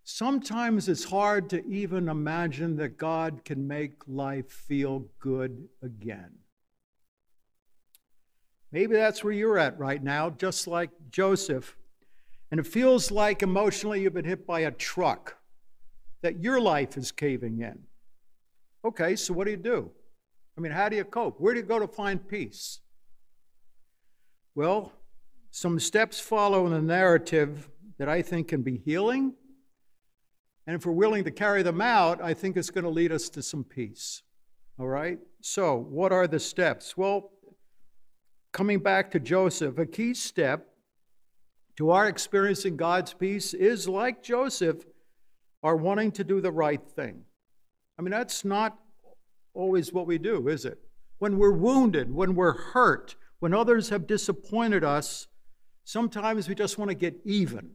Sometimes 0.05 0.89
it's 0.89 1.05
hard 1.05 1.49
to 1.51 1.65
even 1.65 2.09
imagine 2.09 2.77
that 2.77 2.99
God 2.99 3.45
can 3.45 3.69
make 3.69 3.93
life 4.09 4.51
feel 4.51 5.07
good 5.21 5.69
again. 5.81 6.31
Maybe 8.73 8.95
that's 8.95 9.23
where 9.23 9.33
you're 9.33 9.59
at 9.59 9.79
right 9.79 10.03
now, 10.03 10.31
just 10.31 10.67
like 10.67 10.91
Joseph. 11.11 11.77
And 12.51 12.59
it 12.59 12.67
feels 12.67 13.11
like 13.11 13.43
emotionally 13.43 14.03
you've 14.03 14.15
been 14.15 14.25
hit 14.25 14.47
by 14.47 14.61
a 14.61 14.71
truck, 14.71 15.37
that 16.23 16.43
your 16.43 16.61
life 16.61 16.97
is 16.97 17.13
caving 17.13 17.61
in. 17.61 17.79
Okay, 18.85 19.15
so 19.15 19.33
what 19.35 19.45
do 19.45 19.53
you 19.53 19.57
do? 19.57 19.91
I 20.57 20.61
mean, 20.61 20.73
how 20.73 20.89
do 20.89 20.97
you 20.97 21.05
cope? 21.05 21.41
Where 21.41 21.55
do 21.55 21.61
you 21.61 21.67
go 21.67 21.79
to 21.79 21.89
find 21.89 22.27
peace? 22.27 22.81
Well, 24.55 24.93
some 25.51 25.79
steps 25.81 26.21
follow 26.21 26.67
in 26.67 26.73
the 26.73 26.83
narrative 26.83 27.69
that 27.99 28.09
I 28.09 28.23
think 28.23 28.49
can 28.49 28.63
be 28.63 28.77
healing 28.77 29.35
and 30.67 30.77
if 30.77 30.87
we're 30.87 30.93
willing 30.93 31.25
to 31.25 31.31
carry 31.31 31.63
them 31.63 31.81
out, 31.81 32.23
I 32.23 32.35
think 32.35 32.57
it's 32.57 32.71
going 32.71 32.85
to 32.85 32.91
lead 32.91 33.13
us 33.13 33.29
to 33.31 33.43
some 33.43 33.65
peace. 33.65 34.23
All 34.79 34.87
right? 34.87 35.19
So, 35.41 35.77
what 35.77 36.13
are 36.13 36.29
the 36.29 36.39
steps? 36.39 36.97
Well, 36.97 37.33
coming 38.53 38.79
back 38.79 39.11
to 39.13 39.21
Joseph, 39.21 39.79
a 39.79 39.87
key 39.87 40.15
step 40.15 40.69
to 41.77 41.91
our 41.91 42.09
experiencing 42.09 42.77
God's 42.77 43.13
peace 43.13 43.55
is 43.55 43.89
like 43.89 44.23
Joseph, 44.23 44.85
our 45.63 45.77
wanting 45.77 46.13
to 46.13 46.25
do 46.25 46.41
the 46.41 46.53
right 46.53 46.83
thing. 46.87 47.25
I 47.99 48.03
mean, 48.03 48.13
that's 48.13 48.45
not 48.45 48.79
always 49.55 49.93
what 49.93 50.07
we 50.07 50.19
do, 50.19 50.49
is 50.49 50.65
it? 50.65 50.79
When 51.19 51.39
we're 51.39 51.53
wounded, 51.53 52.13
when 52.13 52.35
we're 52.35 52.57
hurt, 52.57 53.17
when 53.39 53.55
others 53.55 53.89
have 53.91 54.07
disappointed 54.07 54.85
us, 54.85 55.29
sometimes 55.85 56.49
we 56.49 56.55
just 56.55 56.79
want 56.79 56.91
to 56.91 56.95
get 56.95 57.21
even. 57.25 57.71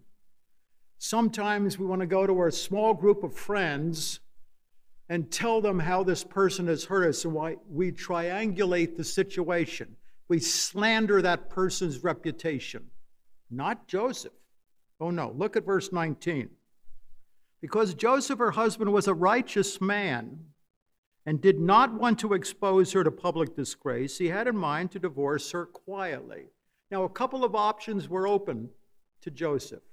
Sometimes 0.98 1.78
we 1.78 1.86
want 1.86 2.02
to 2.02 2.08
go 2.08 2.26
to 2.26 2.38
our 2.38 2.52
small 2.52 2.94
group 2.94 3.24
of 3.24 3.36
friends 3.36 4.20
and 5.10 5.32
tell 5.32 5.62
them 5.62 5.80
how 5.80 6.04
this 6.04 6.24
person 6.24 6.68
has 6.68 6.86
hurt 6.86 7.08
us 7.08 7.24
and 7.24 7.34
why 7.34 7.56
we 7.70 7.92
triangulate 7.92 8.98
the 8.98 9.04
situation. 9.04 9.96
We 10.28 10.40
slander 10.40 11.22
that 11.22 11.50
person's 11.50 12.04
reputation. 12.04 12.86
Not 13.50 13.88
Joseph. 13.88 14.34
Oh 15.00 15.12
no, 15.12 15.34
look 15.38 15.56
at 15.56 15.66
verse 15.66 15.94
19. 15.94 16.50
Because 17.62 17.94
Joseph, 17.94 18.40
her 18.40 18.52
husband, 18.52 18.92
was 18.92 19.08
a 19.08 19.14
righteous 19.14 19.80
man 19.80 20.40
and 21.28 21.42
did 21.42 21.60
not 21.60 21.94
want 21.94 22.18
to 22.18 22.34
expose 22.34 22.94
her 22.94 23.04
to 23.04 23.12
public 23.12 23.54
disgrace, 23.54 24.18
he 24.18 24.30
had 24.30 24.48
in 24.48 24.56
mind 24.56 24.90
to 24.90 24.98
divorce 24.98 25.52
her 25.52 25.66
quietly. 25.66 26.46
Now, 26.90 27.04
a 27.04 27.10
couple 27.10 27.44
of 27.44 27.54
options 27.54 28.08
were 28.08 28.26
open 28.26 28.70
to 29.22 29.30
Joseph. 29.30 29.84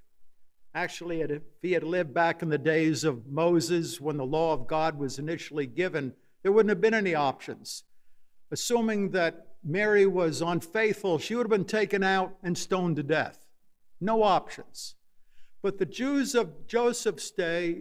Actually, 0.76 1.22
if 1.22 1.42
he 1.60 1.72
had 1.72 1.82
lived 1.82 2.14
back 2.14 2.40
in 2.40 2.50
the 2.50 2.56
days 2.56 3.02
of 3.02 3.26
Moses 3.26 4.00
when 4.00 4.16
the 4.16 4.24
law 4.24 4.52
of 4.52 4.68
God 4.68 4.96
was 4.96 5.18
initially 5.18 5.66
given, 5.66 6.14
there 6.44 6.52
wouldn't 6.52 6.70
have 6.70 6.80
been 6.80 6.94
any 6.94 7.16
options. 7.16 7.82
Assuming 8.52 9.10
that 9.10 9.56
Mary 9.64 10.06
was 10.06 10.40
unfaithful, 10.40 11.18
she 11.18 11.34
would 11.34 11.46
have 11.46 11.50
been 11.50 11.64
taken 11.64 12.04
out 12.04 12.36
and 12.44 12.56
stoned 12.56 12.94
to 12.94 13.02
death. 13.02 13.44
No 14.00 14.22
options. 14.22 14.94
But 15.62 15.78
the 15.78 15.86
Jews 15.86 16.36
of 16.36 16.68
Joseph's 16.68 17.32
day 17.32 17.80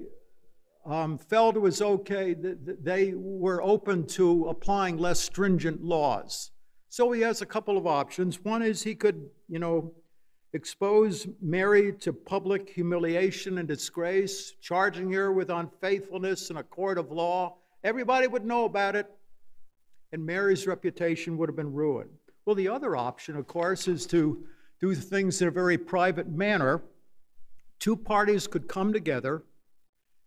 um, 0.86 1.18
felt 1.18 1.56
it 1.56 1.60
was 1.60 1.82
okay, 1.82 2.34
that 2.34 2.84
they 2.84 3.13
were 3.16 3.62
open 3.62 4.06
to 4.08 4.48
applying 4.48 4.98
less 4.98 5.20
stringent 5.20 5.84
laws. 5.84 6.52
So 6.90 7.12
he 7.12 7.22
has 7.22 7.42
a 7.42 7.46
couple 7.46 7.78
of 7.78 7.88
options. 7.88 8.44
One 8.44 8.62
is 8.62 8.84
he 8.84 8.94
could, 8.94 9.30
you 9.48 9.60
know, 9.60 9.94
expose 10.54 11.28
Mary 11.42 11.94
to 11.94 12.13
public 12.13 12.70
humiliation 12.70 13.58
and 13.58 13.68
disgrace, 13.68 14.54
charging 14.62 15.12
her 15.13 15.32
with 15.32 15.50
unfaithfulness 15.50 16.50
in 16.50 16.58
a 16.58 16.63
court 16.63 16.98
of 16.98 17.12
law. 17.12 17.58
Everybody 17.84 18.28
would 18.28 18.46
know 18.46 18.66
about 18.66 18.96
it, 18.96 19.10
and 20.12 20.24
Mary's 20.24 20.68
reputation 20.68 21.38
would 21.38 21.50
have 21.50 21.56
been 21.56 21.74
ruined. 21.74 22.12
Well, 22.46 22.56
the 22.56 22.68
other 22.68 22.96
option, 22.96 23.36
of 23.38 23.48
course, 23.48 23.88
is 23.88 24.06
to 24.08 24.44
do 24.80 24.94
things 24.94 25.42
in 25.42 25.48
a 25.48 25.52
very 25.52 25.78
private 25.78 26.30
manner. 26.30 26.84
Two 27.80 27.96
parties 27.96 28.48
could 28.48 28.68
come 28.68 28.94
together 28.94 29.44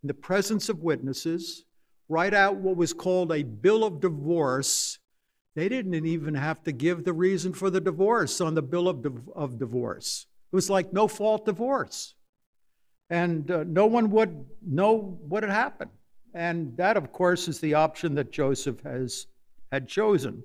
in 0.06 0.08
the 0.08 0.14
presence 0.14 0.68
of 0.68 0.84
witnesses, 0.84 1.64
write 2.08 2.32
out 2.32 2.58
what 2.58 2.76
was 2.76 2.92
called 2.92 3.32
a 3.32 3.42
bill 3.42 3.82
of 3.82 4.00
divorce 4.00 5.00
they 5.56 5.68
didn't 5.68 6.06
even 6.06 6.34
have 6.34 6.62
to 6.64 6.70
give 6.70 7.02
the 7.02 7.14
reason 7.14 7.54
for 7.54 7.70
the 7.70 7.80
divorce 7.80 8.40
on 8.42 8.54
the 8.54 8.62
bill 8.62 8.88
of, 8.88 9.04
of 9.34 9.58
divorce. 9.58 10.26
It 10.52 10.54
was 10.54 10.68
like 10.68 10.92
no 10.92 11.08
fault 11.08 11.46
divorce. 11.46 12.14
And 13.08 13.50
uh, 13.50 13.64
no 13.66 13.86
one 13.86 14.10
would 14.10 14.44
know 14.64 15.18
what 15.26 15.42
had 15.42 15.50
happened. 15.50 15.90
And 16.34 16.76
that, 16.76 16.98
of 16.98 17.10
course, 17.10 17.48
is 17.48 17.58
the 17.58 17.72
option 17.72 18.14
that 18.16 18.30
Joseph 18.30 18.80
has 18.82 19.26
had 19.72 19.88
chosen. 19.88 20.44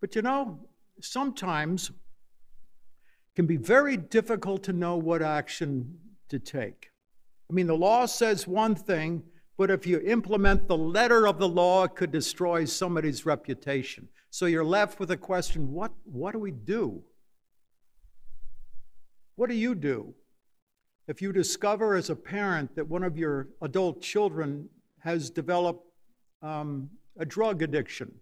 But 0.00 0.16
you 0.16 0.22
know, 0.22 0.58
sometimes 1.00 1.90
it 1.90 3.36
can 3.36 3.46
be 3.46 3.56
very 3.56 3.96
difficult 3.96 4.64
to 4.64 4.72
know 4.72 4.96
what 4.96 5.22
action 5.22 5.96
to 6.28 6.40
take. 6.40 6.90
I 7.50 7.52
mean, 7.52 7.66
the 7.66 7.76
law 7.76 8.06
says 8.06 8.46
one 8.46 8.74
thing, 8.74 9.22
but 9.56 9.70
if 9.70 9.86
you 9.86 10.00
implement 10.00 10.66
the 10.66 10.76
letter 10.76 11.28
of 11.28 11.38
the 11.38 11.48
law, 11.48 11.84
it 11.84 11.94
could 11.94 12.10
destroy 12.10 12.64
somebody's 12.64 13.24
reputation. 13.24 14.08
So 14.30 14.46
you're 14.46 14.64
left 14.64 14.98
with 14.98 15.10
a 15.10 15.16
question 15.16 15.70
what, 15.70 15.92
what 16.04 16.32
do 16.32 16.38
we 16.38 16.50
do? 16.50 17.02
What 19.36 19.48
do 19.48 19.56
you 19.56 19.74
do 19.74 20.14
if 21.06 21.20
you 21.20 21.32
discover 21.32 21.94
as 21.94 22.10
a 22.10 22.16
parent 22.16 22.74
that 22.76 22.88
one 22.88 23.04
of 23.04 23.18
your 23.18 23.48
adult 23.62 24.00
children 24.00 24.68
has 25.00 25.30
developed 25.30 25.86
um, 26.42 26.90
a 27.18 27.24
drug 27.24 27.62
addiction 27.62 28.12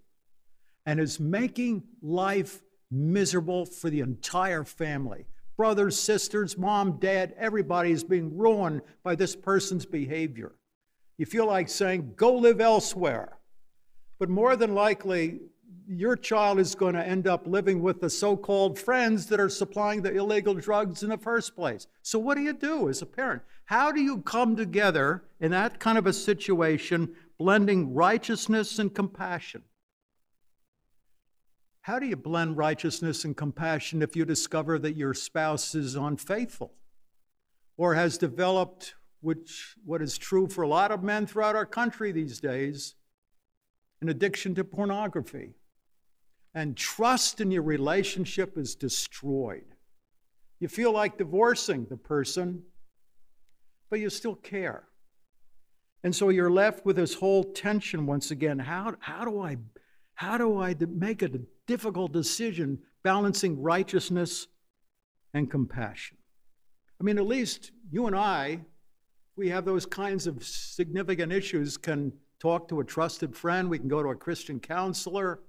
and 0.84 0.98
is 0.98 1.20
making 1.20 1.82
life 2.02 2.62
miserable 2.90 3.64
for 3.64 3.88
the 3.88 4.00
entire 4.00 4.64
family? 4.64 5.26
Brothers, 5.56 5.98
sisters, 5.98 6.56
mom, 6.56 6.98
dad, 6.98 7.34
everybody 7.36 7.90
is 7.90 8.04
being 8.04 8.36
ruined 8.36 8.82
by 9.02 9.14
this 9.14 9.36
person's 9.36 9.86
behavior. 9.86 10.52
You 11.18 11.26
feel 11.26 11.46
like 11.46 11.68
saying, 11.68 12.14
go 12.16 12.34
live 12.34 12.60
elsewhere. 12.60 13.38
But 14.18 14.28
more 14.28 14.56
than 14.56 14.74
likely, 14.74 15.40
your 15.86 16.16
child 16.16 16.58
is 16.58 16.74
going 16.74 16.94
to 16.94 17.06
end 17.06 17.26
up 17.26 17.46
living 17.46 17.82
with 17.82 18.00
the 18.00 18.08
so 18.08 18.36
called 18.36 18.78
friends 18.78 19.26
that 19.26 19.40
are 19.40 19.48
supplying 19.48 20.02
the 20.02 20.14
illegal 20.14 20.54
drugs 20.54 21.02
in 21.02 21.10
the 21.10 21.18
first 21.18 21.54
place. 21.54 21.86
So, 22.02 22.18
what 22.18 22.36
do 22.36 22.42
you 22.42 22.52
do 22.52 22.88
as 22.88 23.02
a 23.02 23.06
parent? 23.06 23.42
How 23.64 23.92
do 23.92 24.00
you 24.00 24.18
come 24.22 24.56
together 24.56 25.24
in 25.40 25.50
that 25.50 25.80
kind 25.80 25.98
of 25.98 26.06
a 26.06 26.12
situation, 26.12 27.14
blending 27.38 27.94
righteousness 27.94 28.78
and 28.78 28.94
compassion? 28.94 29.62
How 31.82 31.98
do 31.98 32.06
you 32.06 32.16
blend 32.16 32.56
righteousness 32.56 33.24
and 33.24 33.36
compassion 33.36 34.02
if 34.02 34.14
you 34.14 34.24
discover 34.24 34.78
that 34.78 34.96
your 34.96 35.14
spouse 35.14 35.74
is 35.74 35.96
unfaithful 35.96 36.72
or 37.76 37.94
has 37.94 38.18
developed 38.18 38.94
which 39.20 39.74
what 39.84 40.00
is 40.00 40.16
true 40.16 40.46
for 40.46 40.62
a 40.62 40.68
lot 40.68 40.92
of 40.92 41.02
men 41.02 41.26
throughout 41.26 41.56
our 41.56 41.66
country 41.66 42.12
these 42.12 42.40
days 42.40 42.94
an 44.00 44.08
addiction 44.08 44.54
to 44.54 44.64
pornography? 44.64 45.54
And 46.54 46.76
trust 46.76 47.40
in 47.40 47.50
your 47.50 47.62
relationship 47.62 48.56
is 48.56 48.74
destroyed. 48.74 49.74
You 50.60 50.68
feel 50.68 50.92
like 50.92 51.18
divorcing 51.18 51.86
the 51.86 51.96
person 51.96 52.62
but 53.92 54.00
you 54.00 54.08
still 54.08 54.36
care. 54.36 54.84
And 56.02 56.16
so 56.16 56.30
you're 56.30 56.50
left 56.50 56.86
with 56.86 56.96
this 56.96 57.12
whole 57.12 57.44
tension 57.44 58.06
once 58.06 58.30
again. 58.30 58.58
How, 58.58 58.94
how 59.00 59.26
do 59.26 59.42
i 59.42 59.58
how 60.14 60.38
do 60.38 60.62
i 60.62 60.74
make 60.88 61.20
a 61.20 61.28
difficult 61.66 62.12
decision 62.12 62.78
balancing 63.02 63.60
righteousness 63.60 64.46
and 65.34 65.50
compassion. 65.50 66.16
I 67.00 67.04
mean, 67.04 67.18
at 67.18 67.26
least 67.26 67.72
you 67.90 68.06
and 68.06 68.14
I, 68.14 68.60
we 69.36 69.48
have 69.48 69.64
those 69.64 69.86
kinds 69.86 70.26
of 70.26 70.44
significant 70.44 71.32
issues, 71.32 71.76
can 71.76 72.12
talk 72.38 72.68
to 72.68 72.80
a 72.80 72.84
trusted 72.84 73.36
friend, 73.36 73.68
we 73.68 73.78
can 73.78 73.88
go 73.88 74.02
to 74.02 74.10
a 74.10 74.16
Christian 74.16 74.60
counselor. 74.60 75.40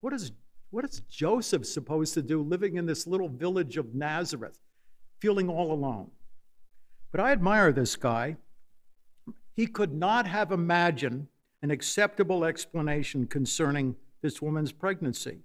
What 0.00 0.12
is, 0.12 0.32
what 0.70 0.84
is 0.84 1.00
Joseph 1.08 1.66
supposed 1.66 2.14
to 2.14 2.22
do 2.22 2.42
living 2.42 2.76
in 2.76 2.86
this 2.86 3.06
little 3.06 3.28
village 3.28 3.76
of 3.76 3.94
Nazareth, 3.94 4.58
feeling 5.20 5.48
all 5.48 5.72
alone? 5.72 6.10
But 7.10 7.20
I 7.20 7.32
admire 7.32 7.72
this 7.72 7.96
guy. 7.96 8.36
He 9.54 9.66
could 9.66 9.92
not 9.92 10.26
have 10.26 10.52
imagined 10.52 11.26
an 11.62 11.70
acceptable 11.70 12.44
explanation 12.44 13.26
concerning 13.26 13.96
this 14.22 14.42
woman's 14.42 14.72
pregnancy. 14.72 15.38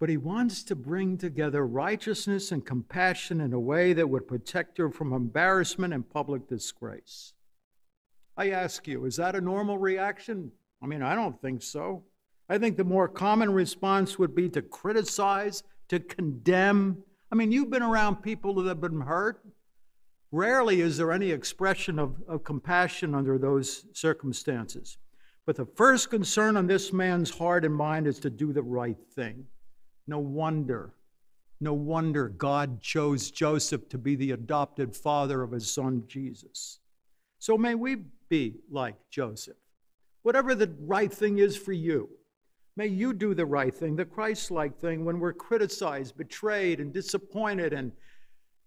But 0.00 0.08
he 0.08 0.16
wants 0.16 0.62
to 0.64 0.76
bring 0.76 1.16
together 1.16 1.66
righteousness 1.66 2.52
and 2.52 2.66
compassion 2.66 3.40
in 3.40 3.52
a 3.52 3.60
way 3.60 3.92
that 3.92 4.10
would 4.10 4.28
protect 4.28 4.78
her 4.78 4.90
from 4.90 5.12
embarrassment 5.12 5.94
and 5.94 6.08
public 6.08 6.48
disgrace. 6.48 7.32
I 8.36 8.50
ask 8.50 8.86
you, 8.86 9.04
is 9.04 9.16
that 9.16 9.36
a 9.36 9.40
normal 9.40 9.78
reaction? 9.78 10.50
I 10.82 10.86
mean, 10.86 11.02
I 11.02 11.14
don't 11.14 11.40
think 11.40 11.62
so. 11.62 12.04
I 12.48 12.58
think 12.58 12.76
the 12.76 12.84
more 12.84 13.08
common 13.08 13.52
response 13.52 14.18
would 14.18 14.34
be 14.34 14.48
to 14.50 14.60
criticize, 14.60 15.62
to 15.88 16.00
condemn. 16.00 17.02
I 17.32 17.36
mean, 17.36 17.52
you've 17.52 17.70
been 17.70 17.82
around 17.82 18.16
people 18.16 18.54
that 18.56 18.68
have 18.68 18.80
been 18.80 19.00
hurt. 19.00 19.40
Rarely 20.30 20.80
is 20.80 20.96
there 20.96 21.12
any 21.12 21.30
expression 21.30 21.98
of, 21.98 22.16
of 22.28 22.42
compassion 22.42 23.14
under 23.14 23.38
those 23.38 23.86
circumstances. 23.92 24.98
But 25.46 25.56
the 25.56 25.66
first 25.66 26.10
concern 26.10 26.56
on 26.56 26.66
this 26.66 26.92
man's 26.92 27.30
heart 27.30 27.64
and 27.64 27.74
mind 27.74 28.06
is 28.06 28.18
to 28.20 28.30
do 28.30 28.52
the 28.52 28.62
right 28.62 28.96
thing. 29.14 29.44
No 30.06 30.18
wonder, 30.18 30.94
no 31.60 31.74
wonder 31.74 32.28
God 32.28 32.80
chose 32.80 33.30
Joseph 33.30 33.88
to 33.90 33.98
be 33.98 34.16
the 34.16 34.32
adopted 34.32 34.96
father 34.96 35.42
of 35.42 35.52
his 35.52 35.72
son 35.72 36.04
Jesus. 36.06 36.78
So 37.38 37.58
may 37.58 37.74
we 37.74 37.96
be 38.28 38.56
like 38.70 38.96
Joseph. 39.10 39.56
Whatever 40.22 40.54
the 40.54 40.74
right 40.80 41.12
thing 41.12 41.38
is 41.38 41.56
for 41.56 41.72
you, 41.72 42.08
may 42.76 42.86
you 42.86 43.12
do 43.12 43.34
the 43.34 43.44
right 43.44 43.74
thing, 43.74 43.96
the 43.96 44.04
Christ 44.06 44.50
like 44.50 44.78
thing, 44.78 45.04
when 45.04 45.20
we're 45.20 45.34
criticized, 45.34 46.16
betrayed, 46.16 46.80
and 46.80 46.92
disappointed, 46.92 47.74
and 47.74 47.92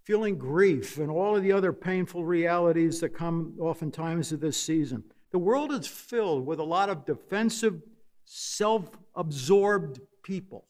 feeling 0.04 0.38
grief 0.38 1.00
and 1.00 1.10
all 1.10 1.36
of 1.36 1.44
the 1.44 1.52
other 1.52 1.74
painful 1.74 2.24
realities 2.24 3.02
that 3.02 3.10
come 3.10 3.54
oftentimes 3.60 4.30
to 4.30 4.38
this 4.38 4.62
season. 4.62 5.04
The 5.32 5.40
world 5.40 5.72
is 5.72 5.88
filled 5.88 6.46
with 6.46 6.60
a 6.60 6.64
lot 6.64 6.90
of 6.90 7.06
defensive, 7.06 7.82
self 8.26 8.90
absorbed 9.16 10.00
people 10.24 10.66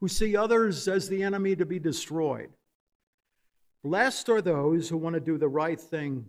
who 0.00 0.08
see 0.08 0.36
others 0.36 0.88
as 0.88 1.08
the 1.08 1.22
enemy 1.22 1.54
to 1.56 1.64
be 1.64 1.78
destroyed. 1.78 2.50
Blessed 3.84 4.28
are 4.28 4.42
those 4.42 4.88
who 4.88 4.96
want 4.96 5.14
to 5.14 5.20
do 5.20 5.38
the 5.38 5.48
right 5.48 5.80
thing, 5.80 6.26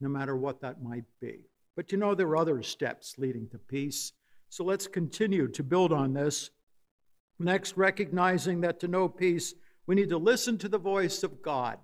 no 0.00 0.08
matter 0.08 0.36
what 0.36 0.60
that 0.60 0.82
might 0.82 1.04
be. 1.20 1.40
But 1.74 1.90
you 1.90 1.98
know, 1.98 2.14
there 2.14 2.28
are 2.28 2.36
other 2.36 2.62
steps 2.62 3.14
leading 3.18 3.48
to 3.50 3.58
peace. 3.58 4.12
So 4.48 4.64
let's 4.64 4.86
continue 4.86 5.48
to 5.48 5.62
build 5.62 5.92
on 5.92 6.12
this. 6.12 6.50
Next, 7.38 7.76
recognizing 7.76 8.60
that 8.60 8.78
to 8.80 8.88
know 8.88 9.08
peace, 9.08 9.54
we 9.86 9.94
need 9.94 10.10
to 10.10 10.18
listen 10.18 10.58
to 10.58 10.68
the 10.68 10.78
voice 10.78 11.22
of 11.22 11.42
God. 11.42 11.78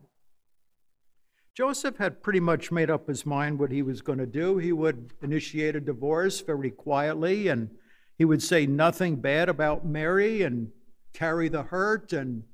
Joseph 1.59 1.97
had 1.97 2.23
pretty 2.23 2.39
much 2.39 2.71
made 2.71 2.89
up 2.89 3.09
his 3.09 3.27
mind 3.27 3.59
what 3.59 3.73
he 3.73 3.83
was 3.83 4.01
going 4.01 4.21
to 4.21 4.27
do. 4.27 4.59
He 4.59 4.71
would 4.71 5.13
initiate 5.23 5.75
a 5.75 5.81
divorce 5.81 6.41
very 6.41 6.71
quietly, 6.71 7.49
and 7.49 7.69
he 8.17 8.25
would 8.25 8.45
say 8.45 8.65
nothing 8.65 9.17
bad 9.17 9.49
about 9.49 9.85
Mary 9.85 10.43
and 10.43 10.71
carry 11.13 11.49
the 11.49 11.65
hurt. 11.65 12.13
And 12.13 12.45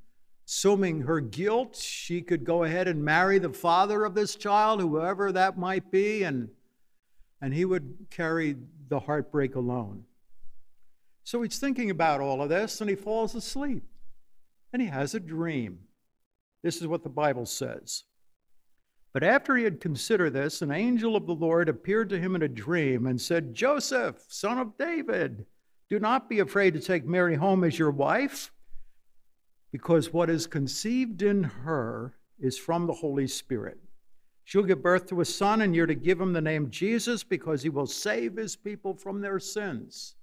assuming 0.46 1.02
her 1.02 1.20
guilt, 1.20 1.76
she 1.76 2.22
could 2.22 2.44
go 2.44 2.62
ahead 2.64 2.88
and 2.88 3.04
marry 3.04 3.38
the 3.38 3.52
father 3.52 4.06
of 4.06 4.14
this 4.14 4.36
child, 4.36 4.80
whoever 4.80 5.32
that 5.32 5.58
might 5.58 5.90
be, 5.90 6.22
and, 6.22 6.48
and 7.42 7.52
he 7.52 7.66
would 7.66 8.06
carry 8.08 8.56
the 8.88 9.00
heartbreak 9.00 9.54
alone. 9.54 10.04
So 11.24 11.42
he's 11.42 11.58
thinking 11.58 11.90
about 11.90 12.22
all 12.22 12.40
of 12.40 12.48
this, 12.48 12.80
and 12.80 12.88
he 12.88 12.96
falls 12.96 13.34
asleep. 13.34 13.82
And 14.72 14.80
he 14.80 14.88
has 14.88 15.14
a 15.14 15.20
dream. 15.20 15.80
This 16.62 16.80
is 16.80 16.86
what 16.86 17.02
the 17.02 17.10
Bible 17.10 17.44
says. 17.44 18.04
But 19.14 19.22
after 19.22 19.56
he 19.56 19.62
had 19.62 19.80
considered 19.80 20.32
this, 20.32 20.60
an 20.60 20.72
angel 20.72 21.14
of 21.14 21.26
the 21.26 21.32
Lord 21.32 21.68
appeared 21.68 22.08
to 22.10 22.18
him 22.18 22.34
in 22.34 22.42
a 22.42 22.48
dream 22.48 23.06
and 23.06 23.18
said, 23.20 23.54
Joseph, 23.54 24.16
son 24.26 24.58
of 24.58 24.76
David, 24.76 25.46
do 25.88 26.00
not 26.00 26.28
be 26.28 26.40
afraid 26.40 26.74
to 26.74 26.80
take 26.80 27.06
Mary 27.06 27.36
home 27.36 27.62
as 27.62 27.78
your 27.78 27.92
wife, 27.92 28.52
because 29.70 30.12
what 30.12 30.28
is 30.28 30.48
conceived 30.48 31.22
in 31.22 31.44
her 31.44 32.16
is 32.40 32.58
from 32.58 32.88
the 32.88 32.92
Holy 32.92 33.28
Spirit. 33.28 33.78
She'll 34.42 34.64
give 34.64 34.82
birth 34.82 35.06
to 35.06 35.20
a 35.20 35.24
son, 35.24 35.62
and 35.62 35.76
you're 35.76 35.86
to 35.86 35.94
give 35.94 36.20
him 36.20 36.32
the 36.32 36.40
name 36.40 36.68
Jesus 36.68 37.22
because 37.22 37.62
he 37.62 37.68
will 37.68 37.86
save 37.86 38.36
his 38.36 38.56
people 38.56 38.94
from 38.94 39.20
their 39.20 39.38
sins. 39.38 40.16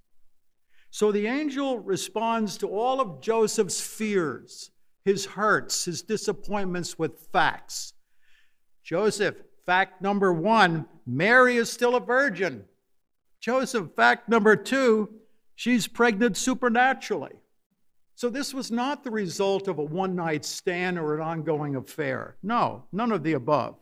So 0.90 1.10
the 1.10 1.26
angel 1.26 1.78
responds 1.78 2.58
to 2.58 2.68
all 2.68 3.00
of 3.00 3.22
Joseph's 3.22 3.80
fears, 3.80 4.70
his 5.02 5.24
hurts, 5.24 5.86
his 5.86 6.02
disappointments 6.02 6.98
with 6.98 7.26
facts. 7.32 7.94
Joseph, 8.82 9.36
fact 9.64 10.02
number 10.02 10.32
one 10.32 10.86
Mary 11.06 11.56
is 11.56 11.70
still 11.70 11.96
a 11.96 12.00
virgin. 12.00 12.64
Joseph, 13.40 13.94
fact 13.96 14.28
number 14.28 14.54
two, 14.54 15.08
she's 15.54 15.88
pregnant 15.88 16.36
supernaturally. 16.36 17.32
So 18.14 18.30
this 18.30 18.54
was 18.54 18.70
not 18.70 19.02
the 19.02 19.10
result 19.10 19.66
of 19.66 19.78
a 19.78 19.84
one 19.84 20.14
night 20.14 20.44
stand 20.44 20.98
or 20.98 21.16
an 21.16 21.22
ongoing 21.22 21.74
affair. 21.74 22.36
No, 22.42 22.84
none 22.92 23.10
of 23.10 23.24
the 23.24 23.32
above. 23.32 23.76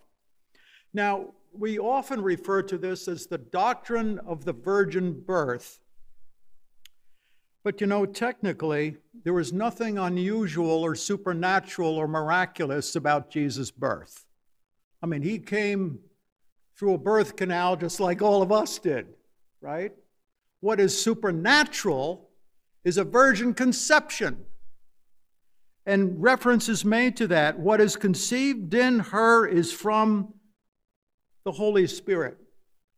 Now, 0.94 1.34
we 1.52 1.78
often 1.78 2.22
refer 2.22 2.62
to 2.62 2.78
this 2.78 3.08
as 3.08 3.26
the 3.26 3.38
doctrine 3.38 4.18
of 4.20 4.44
the 4.44 4.52
virgin 4.52 5.20
birth. 5.20 5.80
But 7.62 7.80
you 7.80 7.86
know, 7.86 8.06
technically, 8.06 8.96
there 9.24 9.34
was 9.34 9.52
nothing 9.52 9.98
unusual 9.98 10.82
or 10.82 10.94
supernatural 10.94 11.96
or 11.96 12.08
miraculous 12.08 12.96
about 12.96 13.30
Jesus' 13.30 13.70
birth. 13.70 14.24
I 15.02 15.06
mean, 15.06 15.22
he 15.22 15.38
came 15.38 16.00
through 16.76 16.94
a 16.94 16.98
birth 16.98 17.36
canal 17.36 17.76
just 17.76 18.00
like 18.00 18.22
all 18.22 18.42
of 18.42 18.52
us 18.52 18.78
did, 18.78 19.06
right? 19.60 19.92
What 20.60 20.80
is 20.80 21.00
supernatural 21.00 22.30
is 22.84 22.96
a 22.96 23.04
virgin 23.04 23.54
conception. 23.54 24.44
And 25.86 26.22
reference 26.22 26.68
is 26.68 26.84
made 26.84 27.16
to 27.16 27.26
that. 27.28 27.58
What 27.58 27.80
is 27.80 27.96
conceived 27.96 28.74
in 28.74 28.98
her 28.98 29.46
is 29.46 29.72
from 29.72 30.34
the 31.44 31.52
Holy 31.52 31.86
Spirit. 31.86 32.36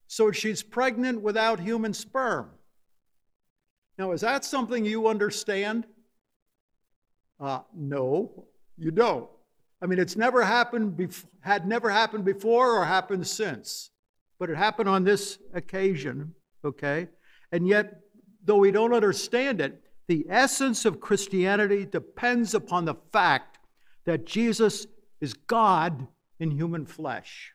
So 0.09 0.31
she's 0.33 0.63
pregnant 0.63 1.23
without 1.23 1.61
human 1.61 1.95
sperm. 1.95 2.51
Now, 3.99 4.13
is 4.13 4.21
that 4.23 4.45
something 4.45 4.85
you 4.85 5.07
understand? 5.07 5.87
Uh, 7.39 7.61
no, 7.75 8.47
you 8.77 8.91
don't. 8.91 9.29
I 9.83 9.87
mean, 9.87 9.99
it's 9.99 10.17
never 10.17 10.45
happened, 10.45 11.13
had 11.41 11.67
never 11.67 11.91
happened 11.91 12.25
before 12.25 12.79
or 12.79 12.85
happened 12.85 13.27
since, 13.27 13.91
but 14.39 14.49
it 14.49 14.57
happened 14.57 14.89
on 14.89 15.03
this 15.03 15.39
occasion, 15.55 16.35
okay? 16.65 17.09
And 17.51 17.67
yet, 17.67 18.01
though 18.45 18.59
we 18.59 18.71
don't 18.71 18.95
understand 18.95 19.61
it, 19.61 19.83
the 20.07 20.25
essence 20.29 20.85
of 20.85 21.01
Christianity 21.01 21.85
depends 21.85 22.55
upon 22.55 22.85
the 22.85 22.95
fact 23.13 23.59
that 24.05 24.25
Jesus 24.25 24.87
is 25.21 25.35
God 25.35 26.07
in 26.39 26.53
human 26.53 26.87
flesh. 26.87 27.53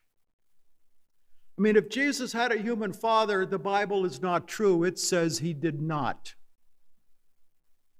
I 1.57 1.61
mean, 1.61 1.77
if 1.77 1.89
Jesus 1.89 2.33
had 2.33 2.51
a 2.51 2.61
human 2.61 2.93
father, 2.93 3.45
the 3.45 3.57
Bible 3.57 4.05
is 4.05 4.21
not 4.21 4.47
true. 4.47 4.83
It 4.83 4.99
says 4.99 5.39
he 5.39 5.53
did 5.53 5.81
not. 5.81 6.35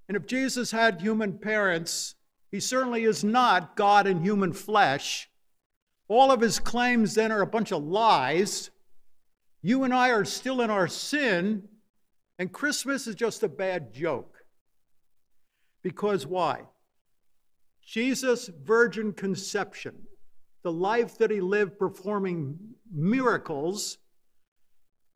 And 0.06 0.16
if 0.16 0.26
Jesus 0.26 0.70
had 0.70 1.00
human 1.00 1.38
parents, 1.38 2.14
he 2.50 2.60
certainly 2.60 3.04
is 3.04 3.22
not 3.22 3.76
God 3.76 4.06
in 4.06 4.22
human 4.22 4.52
flesh. 4.52 5.28
All 6.08 6.30
of 6.32 6.40
his 6.40 6.58
claims 6.58 7.14
then 7.14 7.30
are 7.30 7.42
a 7.42 7.46
bunch 7.46 7.72
of 7.72 7.84
lies. 7.84 8.70
You 9.60 9.84
and 9.84 9.92
I 9.92 10.10
are 10.10 10.24
still 10.24 10.62
in 10.62 10.70
our 10.70 10.88
sin, 10.88 11.68
and 12.38 12.52
Christmas 12.52 13.06
is 13.06 13.14
just 13.14 13.42
a 13.42 13.48
bad 13.48 13.92
joke. 13.92 14.36
Because 15.82 16.26
why? 16.26 16.62
Jesus' 17.84 18.50
virgin 18.62 19.12
conception, 19.12 19.94
the 20.62 20.72
life 20.72 21.18
that 21.18 21.30
he 21.30 21.40
lived 21.40 21.78
performing 21.78 22.58
miracles, 22.92 23.98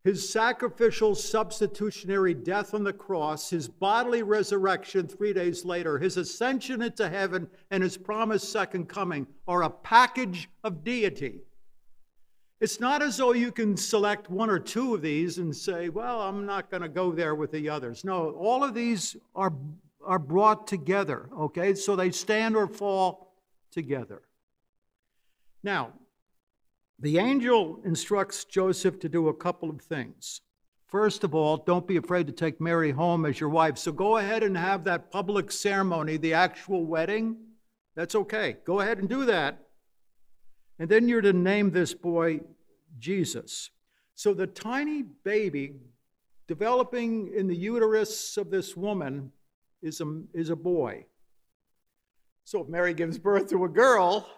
his 0.05 0.29
sacrificial 0.29 1.15
substitutionary 1.15 2.35
death 2.35 2.75
on 2.75 2.83
the 2.83 2.93
cross, 2.93 3.51
his 3.51 3.69
bodily 3.69 4.23
resurrection 4.23 5.07
three 5.07 5.33
days 5.33 5.65
later, 5.65 5.99
his 5.99 6.17
ascension 6.17 6.83
into 6.83 7.09
heaven, 7.09 7.49
and 7.71 7.83
his 7.83 7.97
promised 7.97 8.51
second 8.51 8.89
coming 8.89 9.27
are 9.47 9.63
a 9.63 9.71
package 9.71 10.49
of 10.65 10.83
deity. 10.83 11.41
It's 12.61 12.81
not 12.81 13.03
as 13.03 13.17
though 13.17 13.33
you 13.33 13.53
can 13.53 13.77
select 13.77 14.31
one 14.31 14.51
or 14.51 14.59
two 14.59 14.95
of 14.95 15.03
these 15.03 15.39
and 15.39 15.55
say, 15.55 15.89
well, 15.89 16.21
I'm 16.23 16.47
not 16.47 16.71
going 16.71 16.83
to 16.83 16.89
go 16.89 17.13
there 17.13 17.35
with 17.35 17.53
the 17.53 17.69
others. 17.69 18.05
No, 18.05 18.31
all 18.31 18.63
of 18.63 18.75
these 18.75 19.17
are, 19.35 19.53
are 20.05 20.19
brought 20.19 20.67
together, 20.67 21.29
okay? 21.37 21.75
So 21.75 21.97
they 21.97 22.11
stand 22.11 22.57
or 22.57 22.67
fall 22.69 23.35
together. 23.71 24.23
Now, 25.65 25.93
the 27.03 27.19
angel 27.19 27.81
instructs 27.85 28.45
Joseph 28.45 29.01
to 29.01 29.09
do 29.09 29.29
a 29.29 29.35
couple 29.35 29.69
of 29.69 29.81
things. 29.81 30.41
First 30.87 31.25
of 31.25 31.35
all, 31.35 31.57
don't 31.57 31.87
be 31.87 31.97
afraid 31.97 32.29
to 32.29 32.33
take 32.33 32.61
Mary 32.61 32.93
home 32.93 33.27
as 33.27 33.41
your 33.41 33.49
wife. 33.49 33.77
So 33.77 33.91
go 33.91 34.19
ahead 34.19 34.45
and 34.45 34.57
have 34.57 34.85
that 34.85 35.11
public 35.11 35.51
ceremony, 35.51 36.17
the 36.17 36.35
actual 36.35 36.87
wedding. 36.87 37.39
That's 37.97 38.15
okay. 38.15 38.59
Go 38.65 38.81
ahead 38.81 38.99
and 38.99 39.09
do 39.09 39.25
that. 39.25 39.67
And 40.79 40.89
then 40.89 41.09
you're 41.09 41.23
to 41.23 41.33
name 41.33 41.73
this 41.73 41.93
boy 41.93 42.41
Jesus. 43.01 43.71
So 44.15 44.33
the 44.33 44.47
tiny 44.47 45.03
baby 45.03 45.75
developing 46.47 47.33
in 47.35 47.49
the 47.49 47.57
uterus 47.57 48.37
of 48.37 48.51
this 48.51 48.77
woman 48.77 49.33
is 49.83 50.01
a, 50.01 50.23
is 50.35 50.51
a 50.51 50.57
boy. 50.57 51.07
So 52.45 52.61
if 52.61 52.69
Mary 52.69 52.95
gives 52.95 53.19
birth 53.19 53.49
to 53.51 53.65
a 53.65 53.69
girl, 53.69 54.29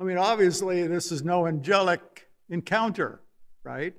I 0.00 0.04
mean, 0.04 0.16
obviously, 0.16 0.86
this 0.86 1.12
is 1.12 1.22
no 1.22 1.46
angelic 1.46 2.30
encounter, 2.48 3.20
right? 3.64 3.94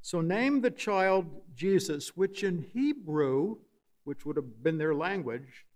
So 0.00 0.20
name 0.20 0.60
the 0.60 0.70
child 0.70 1.26
Jesus, 1.56 2.16
which 2.16 2.44
in 2.44 2.64
Hebrew, 2.72 3.56
which 4.04 4.24
would 4.24 4.36
have 4.36 4.62
been 4.62 4.78
their 4.78 4.94
language, 4.94 5.66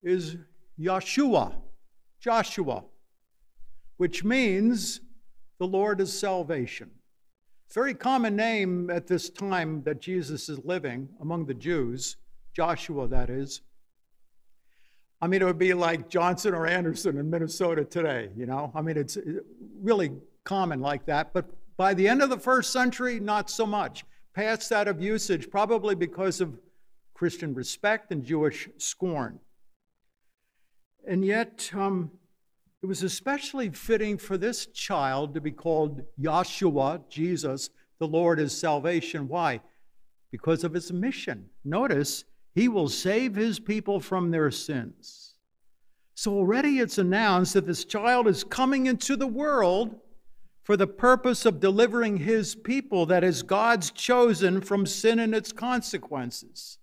is 0.00 0.36
Yeshua, 0.78 1.54
Joshua, 2.20 2.84
which 3.96 4.22
means 4.22 5.00
the 5.58 5.66
Lord 5.66 6.00
is 6.00 6.16
salvation. 6.16 6.88
Very 7.74 7.94
common 7.94 8.36
name 8.36 8.90
at 8.90 9.08
this 9.08 9.28
time 9.28 9.82
that 9.82 10.00
Jesus 10.00 10.48
is 10.48 10.64
living 10.64 11.08
among 11.20 11.46
the 11.46 11.54
Jews, 11.54 12.16
Joshua, 12.54 13.08
that 13.08 13.28
is. 13.28 13.62
I 15.20 15.26
mean, 15.26 15.42
it 15.42 15.44
would 15.44 15.58
be 15.58 15.74
like 15.74 16.08
Johnson 16.08 16.54
or 16.54 16.66
Anderson 16.66 17.18
in 17.18 17.28
Minnesota 17.28 17.84
today, 17.84 18.30
you 18.36 18.46
know? 18.46 18.70
I 18.74 18.82
mean, 18.82 18.96
it's 18.96 19.18
really 19.82 20.12
common 20.44 20.80
like 20.80 21.06
that. 21.06 21.32
But 21.32 21.50
by 21.76 21.94
the 21.94 22.06
end 22.06 22.22
of 22.22 22.30
the 22.30 22.38
first 22.38 22.72
century, 22.72 23.18
not 23.18 23.50
so 23.50 23.66
much. 23.66 24.04
Passed 24.34 24.70
out 24.70 24.86
of 24.86 25.02
usage, 25.02 25.50
probably 25.50 25.96
because 25.96 26.40
of 26.40 26.58
Christian 27.14 27.52
respect 27.52 28.12
and 28.12 28.24
Jewish 28.24 28.68
scorn. 28.76 29.40
And 31.06 31.24
yet, 31.24 31.68
um, 31.74 32.12
it 32.82 32.86
was 32.86 33.02
especially 33.02 33.70
fitting 33.70 34.18
for 34.18 34.38
this 34.38 34.66
child 34.66 35.34
to 35.34 35.40
be 35.40 35.50
called 35.50 36.02
Yahshua, 36.20 37.08
Jesus, 37.08 37.70
the 37.98 38.06
Lord 38.06 38.38
is 38.38 38.56
salvation. 38.56 39.26
Why? 39.26 39.60
Because 40.30 40.62
of 40.62 40.74
his 40.74 40.92
mission. 40.92 41.46
Notice, 41.64 42.24
he 42.58 42.66
will 42.66 42.88
save 42.88 43.36
his 43.36 43.60
people 43.60 44.00
from 44.00 44.32
their 44.32 44.50
sins. 44.50 45.34
So 46.16 46.34
already 46.34 46.80
it's 46.80 46.98
announced 46.98 47.54
that 47.54 47.68
this 47.68 47.84
child 47.84 48.26
is 48.26 48.42
coming 48.42 48.86
into 48.86 49.14
the 49.14 49.28
world 49.28 49.94
for 50.64 50.76
the 50.76 50.88
purpose 50.88 51.46
of 51.46 51.60
delivering 51.60 52.16
his 52.16 52.56
people, 52.56 53.06
that 53.06 53.22
is, 53.22 53.44
God's 53.44 53.92
chosen 53.92 54.60
from 54.60 54.86
sin 54.86 55.20
and 55.20 55.36
its 55.36 55.52
consequences. 55.52 56.78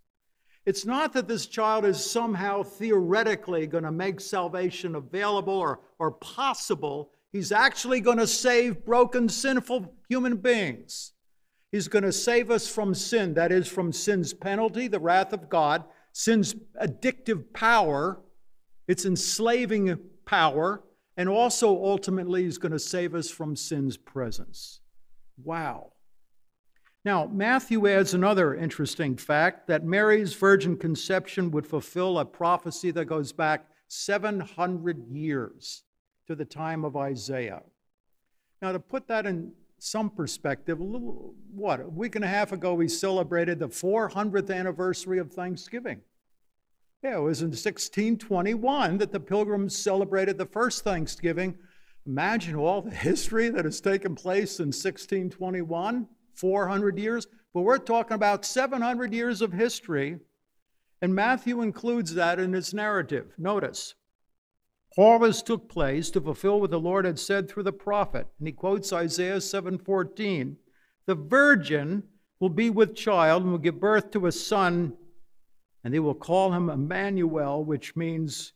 It's 0.66 0.86
not 0.86 1.12
that 1.12 1.28
this 1.28 1.46
child 1.46 1.84
is 1.84 2.04
somehow 2.04 2.64
theoretically 2.64 3.68
going 3.68 3.84
to 3.84 3.92
make 3.92 4.22
salvation 4.22 4.96
available 4.96 5.54
or, 5.54 5.82
or 6.00 6.12
possible. 6.12 7.12
He's 7.34 7.52
actually 7.52 8.00
going 8.00 8.20
to 8.20 8.28
save 8.28 8.86
broken, 8.86 9.28
sinful 9.28 9.94
human 10.08 10.38
beings. 10.38 11.12
He's 11.76 11.90
going 11.90 12.04
to 12.04 12.14
save 12.14 12.52
us 12.52 12.70
from 12.70 12.94
sin, 12.94 13.34
that 13.34 13.52
is, 13.52 13.68
from 13.68 13.92
sin's 13.92 14.34
penalty, 14.34 14.88
the 14.88 14.98
wrath 14.98 15.34
of 15.34 15.50
God, 15.50 15.84
sin's 16.14 16.56
addictive 16.82 17.52
power, 17.52 18.22
its 18.88 19.06
enslaving 19.06 20.00
power, 20.24 20.84
and 21.18 21.28
also 21.28 21.68
ultimately, 21.68 22.44
He's 22.44 22.58
going 22.58 22.72
to 22.72 22.80
save 22.80 23.14
us 23.14 23.30
from 23.30 23.58
sin's 23.58 23.98
presence. 23.98 24.80
Wow. 25.44 25.92
Now, 27.04 27.26
Matthew 27.26 27.90
adds 27.90 28.14
another 28.14 28.56
interesting 28.56 29.18
fact 29.18 29.68
that 29.68 29.84
Mary's 29.84 30.34
virgin 30.34 30.78
conception 30.78 31.52
would 31.52 31.68
fulfill 31.68 32.20
a 32.20 32.26
prophecy 32.26 32.92
that 32.92 33.04
goes 33.04 33.34
back 33.34 33.68
700 33.90 35.10
years 35.10 35.84
to 36.28 36.36
the 36.36 36.46
time 36.46 36.86
of 36.86 36.96
Isaiah. 36.96 37.64
Now, 38.62 38.72
to 38.72 38.80
put 38.80 39.10
that 39.10 39.26
in 39.26 39.52
some 39.80 40.10
perspective, 40.10 40.80
a 40.80 40.84
little, 40.84 41.36
what, 41.54 41.80
a 41.80 41.88
week 41.88 42.16
and 42.16 42.26
a 42.26 42.28
half 42.28 42.52
ago, 42.52 42.74
we 42.74 42.88
celebrated 42.88 43.60
the 43.60 43.68
400th 43.68 44.54
anniversary 44.54 45.20
of 45.20 45.32
Thanksgiving. 45.32 46.02
Yeah, 47.04 47.18
it 47.18 47.22
was 47.22 47.42
in 47.42 47.50
1621 47.50 48.98
that 48.98 49.12
the 49.12 49.20
pilgrims 49.20 49.78
celebrated 49.78 50.38
the 50.38 50.48
first 50.48 50.84
Thanksgiving. 50.84 51.56
Imagine 52.08 52.56
all 52.56 52.82
the 52.82 52.96
history 52.96 53.50
that 53.50 53.66
has 53.66 53.82
taken 53.82 54.16
place 54.16 54.60
in 54.60 54.68
1621, 54.68 56.08
400 56.34 56.98
years, 56.98 57.28
but 57.54 57.62
we're 57.62 57.78
talking 57.78 58.16
about 58.16 58.46
700 58.46 59.14
years 59.14 59.42
of 59.42 59.54
history, 59.54 60.18
and 61.02 61.14
Matthew 61.14 61.62
includes 61.62 62.14
that 62.16 62.40
in 62.40 62.54
his 62.54 62.74
narrative. 62.74 63.34
Notice, 63.38 63.94
all 64.98 65.20
this 65.20 65.42
took 65.42 65.68
place 65.68 66.10
to 66.12 66.22
fulfill 66.22 66.62
what 66.62 66.72
the 66.72 66.80
Lord 66.80 67.06
had 67.06 67.20
said 67.20 67.50
through 67.50 67.64
the 67.64 67.74
prophet. 67.74 68.28
And 68.40 68.48
he 68.48 68.54
quotes 68.54 68.94
Isaiah 68.94 69.42
7:14. 69.42 70.58
The 71.06 71.16
virgin 71.16 72.04
will 72.40 72.50
be 72.50 72.70
with 72.70 72.96
child 72.96 73.44
and 73.44 73.52
will 73.52 73.60
give 73.60 73.80
birth 73.80 74.12
to 74.12 74.26
a 74.26 74.32
son, 74.32 74.98
and 75.84 75.94
they 75.94 76.00
will 76.00 76.16
call 76.16 76.52
him 76.52 76.70
Emmanuel, 76.70 77.64
which 77.64 77.96
means, 77.96 78.54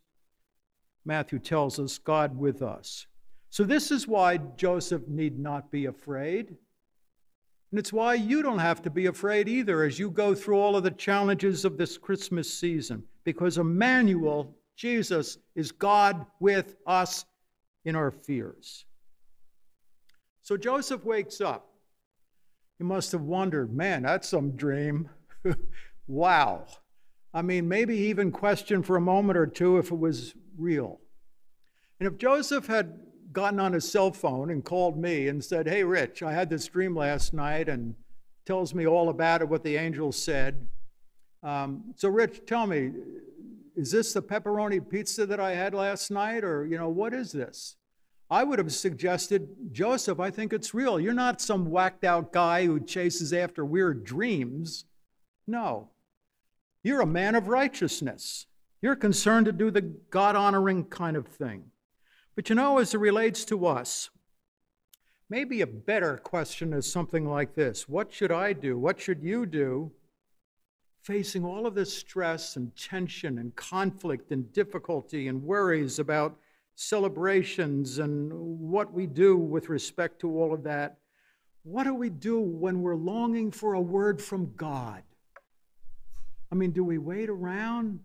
Matthew 1.06 1.40
tells 1.40 1.80
us, 1.80 1.98
God 1.98 2.38
with 2.38 2.62
us. 2.62 3.08
So 3.50 3.64
this 3.64 3.92
is 3.92 4.08
why 4.08 4.38
Joseph 4.38 5.08
need 5.08 5.40
not 5.40 5.72
be 5.72 5.86
afraid. 5.86 6.58
And 7.72 7.80
it's 7.80 7.94
why 7.94 8.16
you 8.16 8.42
don't 8.42 8.60
have 8.60 8.82
to 8.84 8.90
be 8.90 9.06
afraid 9.06 9.48
either 9.48 9.84
as 9.84 10.00
you 10.00 10.10
go 10.10 10.34
through 10.34 10.58
all 10.58 10.76
of 10.76 10.84
the 10.84 10.92
challenges 10.92 11.66
of 11.66 11.78
this 11.78 11.98
Christmas 11.98 12.52
season, 12.52 13.04
because 13.24 13.58
Emmanuel 13.58 14.56
Jesus 14.80 15.38
is 15.56 15.74
God 15.74 16.26
with 16.40 16.78
us 16.88 17.26
in 17.84 17.98
our 17.98 18.12
fears. 18.12 18.86
So 20.42 20.56
Joseph 20.56 21.04
wakes 21.04 21.42
up. 21.42 21.68
He 22.78 22.86
must 22.86 23.12
have 23.12 23.24
wondered, 23.24 23.76
man, 23.76 24.04
that's 24.04 24.30
some 24.30 24.52
dream. 24.52 25.10
wow. 26.08 26.66
I 27.34 27.42
mean, 27.42 27.68
maybe 27.68 27.94
even 27.94 28.32
questioned 28.32 28.86
for 28.86 28.96
a 28.96 29.02
moment 29.02 29.38
or 29.38 29.48
two 29.48 29.80
if 29.80 29.92
it 29.92 30.00
was 30.00 30.34
real. 30.58 31.02
And 32.00 32.08
if 32.08 32.18
Joseph 32.18 32.68
had 32.68 33.02
gotten 33.34 33.60
on 33.60 33.74
his 33.74 33.92
cell 33.92 34.14
phone 34.14 34.50
and 34.50 34.64
called 34.64 34.98
me 34.98 35.28
and 35.28 35.44
said, 35.44 35.68
Hey, 35.68 35.84
Rich, 35.84 36.24
I 36.24 36.32
had 36.32 36.50
this 36.50 36.66
dream 36.68 36.96
last 36.96 37.34
night 37.34 37.68
and 37.68 37.96
tells 38.46 38.74
me 38.74 38.88
all 38.88 39.10
about 39.10 39.42
it, 39.42 39.50
what 39.50 39.66
the 39.66 39.76
angel 39.76 40.14
said. 40.14 40.70
Um, 41.44 41.94
so, 41.98 42.08
Rich, 42.08 42.44
tell 42.48 42.66
me, 42.66 42.92
is 43.80 43.92
this 43.92 44.14
the 44.14 44.22
pepperoni 44.22 44.88
pizza 44.88 45.26
that 45.26 45.40
I 45.40 45.56
had 45.56 45.74
last 45.74 46.12
night? 46.12 46.44
Or, 46.44 46.66
you 46.66 46.78
know, 46.78 46.90
what 46.90 47.14
is 47.14 47.32
this? 47.32 47.76
I 48.30 48.44
would 48.44 48.60
have 48.60 48.72
suggested, 48.72 49.48
Joseph, 49.72 50.20
I 50.20 50.30
think 50.30 50.54
it's 50.54 50.74
real. 50.74 51.00
You're 51.00 51.14
not 51.14 51.42
some 51.42 51.72
whacked 51.72 52.04
out 52.04 52.32
guy 52.32 52.66
who 52.66 52.80
chases 52.80 53.34
after 53.34 53.66
weird 53.66 54.04
dreams. 54.04 54.86
No. 55.48 55.90
You're 56.84 57.02
a 57.02 57.08
man 57.08 57.36
of 57.36 57.48
righteousness. 57.48 58.46
You're 58.82 58.96
concerned 58.96 59.46
to 59.48 59.52
do 59.52 59.72
the 59.72 59.82
God 59.82 60.36
honoring 60.36 60.86
kind 60.86 61.18
of 61.18 61.28
thing. 61.28 61.72
But 62.36 62.50
you 62.50 62.56
know, 62.56 62.78
as 62.78 62.94
it 62.94 63.00
relates 63.00 63.46
to 63.46 63.66
us, 63.66 64.10
Maybe 65.30 65.62
a 65.62 65.68
better 65.68 66.18
question 66.18 66.74
is 66.74 66.92
something 66.92 67.28
like 67.28 67.54
this 67.54 67.88
What 67.88 68.12
should 68.12 68.32
I 68.32 68.54
do? 68.54 68.78
What 68.78 69.00
should 69.00 69.22
you 69.22 69.46
do 69.46 69.92
facing 71.02 71.46
all 71.46 71.66
of 71.66 71.76
this 71.76 71.94
stress 71.94 72.56
and 72.56 72.76
tension 72.76 73.40
and 73.40 73.56
conflict 73.56 74.32
and 74.32 74.52
difficulty 74.54 75.28
and 75.28 75.44
worries 75.44 76.00
about 76.00 76.38
celebrations 76.76 78.00
and 78.00 78.32
what 78.34 78.94
we 78.94 79.06
do 79.06 79.36
with 79.36 79.70
respect 79.70 80.20
to 80.22 80.38
all 80.40 80.54
of 80.54 80.64
that? 80.64 80.98
What 81.64 81.84
do 81.84 81.94
we 81.94 82.10
do 82.10 82.40
when 82.40 82.82
we're 82.82 82.96
longing 82.96 83.52
for 83.52 83.74
a 83.74 83.82
word 83.82 84.22
from 84.22 84.54
God? 84.56 85.04
I 86.52 86.56
mean, 86.56 86.72
do 86.72 86.84
we 86.84 86.98
wait 86.98 87.30
around 87.30 88.00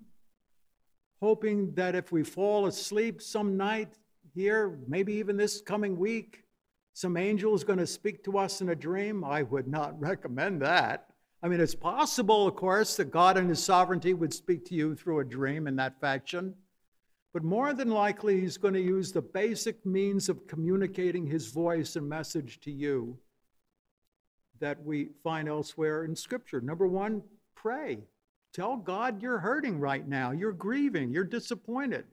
hoping 1.21 1.73
that 1.75 1.95
if 1.95 2.13
we 2.13 2.23
fall 2.23 2.67
asleep 2.67 3.23
some 3.23 3.57
night 3.57 3.95
here, 4.35 4.79
maybe 4.87 5.15
even 5.15 5.37
this 5.37 5.61
coming 5.61 5.97
week, 5.97 6.45
some 6.93 7.17
angel 7.17 7.55
is 7.55 7.65
going 7.65 7.79
to 7.79 7.87
speak 7.87 8.23
to 8.25 8.39
us 8.39 8.61
in 8.61 8.69
a 8.69 8.75
dream? 8.75 9.25
I 9.25 9.43
would 9.43 9.67
not 9.67 9.99
recommend 10.01 10.63
that. 10.63 11.07
I 11.45 11.49
mean, 11.49 11.61
it's 11.61 11.75
possible, 11.75 12.49
of 12.49 12.57
course, 12.57 12.97
that 12.97 13.11
God 13.11 13.37
in 13.37 13.51
His 13.51 13.63
sovereignty 13.63 14.15
would 14.15 14.33
speak 14.33 14.65
to 14.65 14.75
you 14.75 14.95
through 14.95 15.21
a 15.21 15.25
dream 15.27 15.67
in 15.67 15.77
that 15.77 16.01
fashion. 16.01 16.55
But 17.35 17.45
more 17.45 17.75
than 17.75 17.91
likely, 17.91 18.41
He's 18.41 18.57
going 18.57 18.73
to 18.73 18.81
use 18.81 19.13
the 19.13 19.21
basic 19.21 19.85
means 19.85 20.31
of 20.31 20.47
communicating 20.47 21.27
His 21.27 21.49
voice 21.49 21.97
and 21.97 22.09
message 22.09 22.61
to 22.61 22.71
you 22.71 23.19
that 24.59 24.83
we 24.83 25.11
find 25.23 25.47
elsewhere 25.47 26.07
in 26.07 26.17
Scripture. 26.17 26.63
Number 26.63 26.87
one, 26.87 27.23
pray. 27.55 27.99
Tell 28.55 28.79
God 28.79 29.21
you're 29.21 29.39
hurting 29.39 29.79
right 29.79 30.09
now. 30.09 30.31
You're 30.31 30.53
grieving. 30.53 31.13
You're 31.13 31.25
disappointed. 31.25 32.07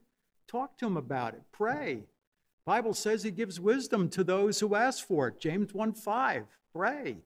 Talk 0.50 0.78
to 0.80 0.88
Him 0.88 0.98
about 0.98 1.36
it. 1.36 1.44
Pray. 1.54 2.04
Bible 2.66 2.94
says 2.94 3.24
he 3.24 3.32
gives 3.32 3.62
wisdom 3.62 4.10
to 4.10 4.26
those 4.26 4.60
who 4.60 4.76
ask 4.76 5.08
for 5.08 5.30
it. 5.30 5.40
James 5.40 5.74
1 5.74 5.94
5. 5.94 6.44
Pray. 6.74 7.20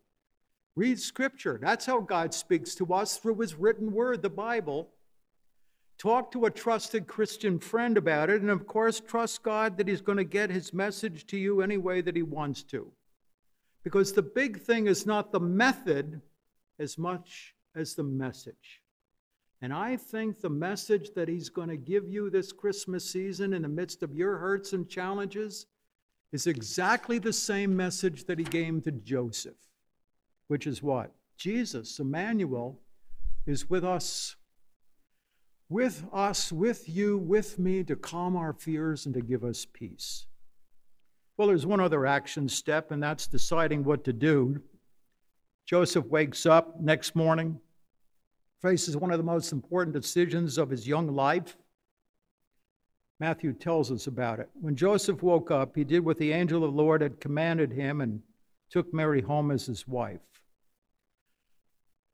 Read 0.75 0.99
scripture. 0.99 1.57
That's 1.61 1.85
how 1.85 2.01
God 2.01 2.33
speaks 2.33 2.75
to 2.75 2.93
us 2.93 3.17
through 3.17 3.39
his 3.39 3.55
written 3.55 3.93
word, 3.93 4.21
the 4.21 4.29
Bible. 4.29 4.89
Talk 5.97 6.31
to 6.33 6.45
a 6.45 6.51
trusted 6.51 7.07
Christian 7.07 7.59
friend 7.59 7.97
about 7.97 8.29
it, 8.29 8.41
and 8.41 8.51
of 8.51 8.67
course, 8.67 8.99
trust 8.99 9.43
God 9.43 9.77
that 9.77 9.87
he's 9.87 10.01
going 10.01 10.17
to 10.17 10.25
get 10.25 10.49
his 10.49 10.73
message 10.73 11.25
to 11.27 11.37
you 11.37 11.61
any 11.61 11.77
way 11.77 12.01
that 12.01 12.15
he 12.15 12.21
wants 12.21 12.63
to. 12.63 12.91
Because 13.83 14.11
the 14.11 14.21
big 14.21 14.61
thing 14.61 14.87
is 14.87 15.05
not 15.05 15.31
the 15.31 15.39
method 15.39 16.21
as 16.79 16.97
much 16.97 17.53
as 17.75 17.95
the 17.95 18.03
message. 18.03 18.81
And 19.61 19.73
I 19.73 19.95
think 19.95 20.41
the 20.41 20.49
message 20.49 21.11
that 21.15 21.29
he's 21.29 21.49
going 21.49 21.69
to 21.69 21.77
give 21.77 22.09
you 22.09 22.29
this 22.29 22.51
Christmas 22.51 23.09
season 23.09 23.53
in 23.53 23.61
the 23.61 23.69
midst 23.69 24.03
of 24.03 24.13
your 24.13 24.37
hurts 24.37 24.73
and 24.73 24.89
challenges 24.89 25.67
is 26.33 26.47
exactly 26.47 27.17
the 27.17 27.31
same 27.31 27.75
message 27.75 28.25
that 28.25 28.37
he 28.37 28.43
gave 28.43 28.83
to 28.83 28.91
Joseph, 28.91 29.55
which 30.47 30.67
is 30.67 30.81
what? 30.81 31.11
Jesus, 31.37 31.99
Emmanuel, 31.99 32.79
is 33.45 33.69
with 33.69 33.83
us, 33.83 34.35
with 35.69 36.05
us, 36.13 36.51
with 36.51 36.87
you, 36.87 37.17
with 37.17 37.59
me 37.59 37.83
to 37.83 37.95
calm 37.95 38.35
our 38.35 38.53
fears 38.53 39.05
and 39.05 39.13
to 39.15 39.21
give 39.21 39.43
us 39.43 39.65
peace. 39.65 40.25
Well, 41.37 41.47
there's 41.47 41.65
one 41.65 41.81
other 41.81 42.05
action 42.05 42.47
step, 42.47 42.91
and 42.91 43.03
that's 43.03 43.27
deciding 43.27 43.83
what 43.83 44.03
to 44.05 44.13
do. 44.13 44.61
Joseph 45.65 46.05
wakes 46.05 46.45
up 46.45 46.79
next 46.79 47.15
morning 47.15 47.59
faces 48.65 48.97
one 48.97 49.11
of 49.11 49.19
the 49.19 49.23
most 49.23 49.51
important 49.51 49.93
decisions 49.93 50.57
of 50.57 50.71
his 50.71 50.87
young 50.87 51.13
life. 51.13 51.55
Matthew 53.19 53.53
tells 53.53 53.91
us 53.91 54.07
about 54.07 54.39
it. 54.39 54.49
When 54.59 54.75
Joseph 54.75 55.21
woke 55.21 55.51
up, 55.51 55.75
he 55.75 55.83
did 55.83 56.03
what 56.03 56.17
the 56.17 56.31
angel 56.31 56.63
of 56.63 56.71
the 56.71 56.77
Lord 56.77 57.01
had 57.01 57.21
commanded 57.21 57.71
him 57.71 58.01
and 58.01 58.23
took 58.71 58.91
Mary 58.91 59.21
home 59.21 59.51
as 59.51 59.67
his 59.67 59.87
wife. 59.87 60.19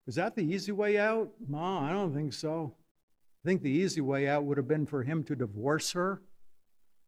Was 0.06 0.16
that 0.16 0.36
the 0.36 0.44
easy 0.44 0.72
way 0.72 0.98
out? 0.98 1.30
No, 1.48 1.60
I 1.60 1.92
don't 1.92 2.14
think 2.14 2.34
so. 2.34 2.74
I 3.44 3.48
think 3.48 3.62
the 3.62 3.70
easy 3.70 4.02
way 4.02 4.28
out 4.28 4.44
would 4.44 4.58
have 4.58 4.68
been 4.68 4.86
for 4.86 5.04
him 5.04 5.24
to 5.26 5.36
divorce 5.36 5.92
her 5.94 6.22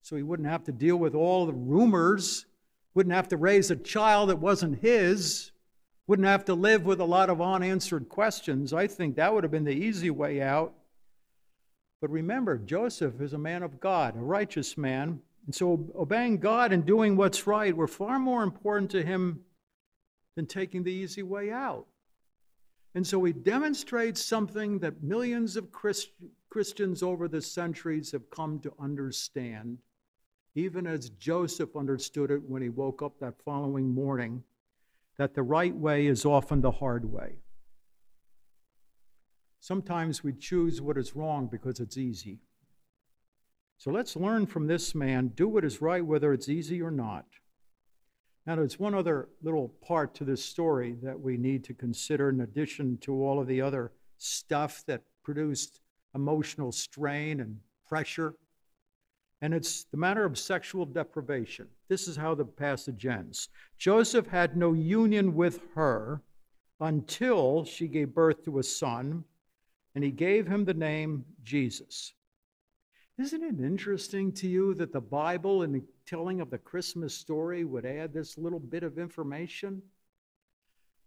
so 0.01 0.15
he 0.15 0.23
wouldn't 0.23 0.49
have 0.49 0.63
to 0.65 0.71
deal 0.71 0.97
with 0.97 1.15
all 1.15 1.45
the 1.45 1.53
rumors, 1.53 2.45
wouldn't 2.93 3.15
have 3.15 3.29
to 3.29 3.37
raise 3.37 3.71
a 3.71 3.75
child 3.75 4.29
that 4.29 4.39
wasn't 4.39 4.81
his 4.81 5.53
wouldn't 6.07 6.27
have 6.27 6.45
to 6.45 6.53
live 6.53 6.85
with 6.85 6.99
a 6.99 7.05
lot 7.05 7.29
of 7.29 7.41
unanswered 7.41 8.09
questions. 8.09 8.73
I 8.73 8.87
think 8.87 9.15
that 9.15 9.33
would 9.33 9.43
have 9.43 9.51
been 9.51 9.63
the 9.63 9.71
easy 9.71 10.09
way 10.09 10.41
out. 10.41 10.73
But 12.01 12.09
remember, 12.09 12.57
Joseph 12.57 13.21
is 13.21 13.33
a 13.33 13.37
man 13.37 13.63
of 13.63 13.79
God, 13.79 14.17
a 14.17 14.19
righteous 14.19 14.77
man. 14.77 15.21
And 15.45 15.55
so 15.55 15.87
obeying 15.95 16.39
God 16.39 16.73
and 16.73 16.85
doing 16.85 17.15
what's 17.15 17.47
right 17.47 17.75
were 17.75 17.87
far 17.87 18.19
more 18.19 18.43
important 18.43 18.91
to 18.91 19.03
him 19.03 19.41
than 20.35 20.45
taking 20.45 20.83
the 20.83 20.91
easy 20.91 21.23
way 21.23 21.51
out. 21.51 21.85
And 22.95 23.05
so 23.05 23.23
he 23.23 23.33
demonstrates 23.33 24.23
something 24.23 24.79
that 24.79 25.01
millions 25.01 25.57
of 25.57 25.71
Christ- 25.71 26.11
Christians 26.49 27.01
over 27.01 27.27
the 27.27 27.41
centuries 27.41 28.11
have 28.11 28.29
come 28.29 28.59
to 28.59 28.73
understand, 28.79 29.79
even 30.53 30.85
as 30.85 31.09
Joseph 31.09 31.75
understood 31.75 32.29
it 32.29 32.43
when 32.47 32.61
he 32.61 32.69
woke 32.69 33.01
up 33.01 33.19
that 33.19 33.41
following 33.43 33.93
morning 33.93 34.43
that 35.17 35.33
the 35.33 35.43
right 35.43 35.75
way 35.75 36.05
is 36.05 36.25
often 36.25 36.61
the 36.61 36.71
hard 36.71 37.05
way. 37.05 37.37
Sometimes 39.59 40.23
we 40.23 40.33
choose 40.33 40.81
what 40.81 40.97
is 40.97 41.15
wrong 41.15 41.47
because 41.47 41.79
it's 41.79 41.97
easy. 41.97 42.39
So 43.77 43.91
let's 43.91 44.15
learn 44.15 44.45
from 44.45 44.67
this 44.67 44.93
man 44.93 45.29
do 45.29 45.47
what 45.47 45.65
is 45.65 45.81
right, 45.81 46.05
whether 46.05 46.33
it's 46.33 46.49
easy 46.49 46.81
or 46.81 46.91
not. 46.91 47.25
Now, 48.45 48.55
there's 48.55 48.79
one 48.79 48.93
other 48.93 49.29
little 49.41 49.69
part 49.85 50.13
to 50.15 50.25
this 50.25 50.43
story 50.43 50.97
that 51.01 51.19
we 51.19 51.37
need 51.37 51.63
to 51.65 51.73
consider 51.73 52.29
in 52.29 52.41
addition 52.41 52.97
to 52.99 53.13
all 53.23 53.39
of 53.39 53.47
the 53.47 53.61
other 53.61 53.91
stuff 54.17 54.83
that 54.87 55.03
produced 55.23 55.79
emotional 56.13 56.71
strain 56.71 57.39
and 57.39 57.59
pressure 57.87 58.35
and 59.43 59.53
it's 59.53 59.83
the 59.83 59.97
matter 59.97 60.23
of 60.23 60.39
sexual 60.39 60.85
deprivation. 60.85 61.67
This 61.89 62.07
is 62.07 62.15
how 62.15 62.33
the 62.33 62.45
passage 62.45 63.05
ends. 63.05 63.49
Joseph 63.77 64.25
had 64.25 64.55
no 64.55 64.71
union 64.71 65.35
with 65.35 65.59
her 65.75 66.21
until 66.79 67.65
she 67.65 67.89
gave 67.89 68.15
birth 68.15 68.45
to 68.45 68.59
a 68.59 68.63
son, 68.63 69.25
and 69.95 70.03
he 70.03 70.11
gave 70.11 70.47
him 70.47 70.63
the 70.63 70.73
name 70.73 71.25
Jesus. 71.43 72.13
Isn't 73.17 73.43
it 73.43 73.59
interesting 73.59 74.31
to 74.31 74.47
you 74.47 74.75
that 74.75 74.93
the 74.93 75.01
Bible, 75.01 75.63
in 75.63 75.83
telling 76.05 76.41
of 76.41 76.49
the 76.49 76.57
Christmas 76.57 77.13
story, 77.13 77.63
would 77.63 77.85
add 77.85 78.13
this 78.13 78.37
little 78.37 78.59
bit 78.59 78.83
of 78.83 78.97
information? 78.97 79.81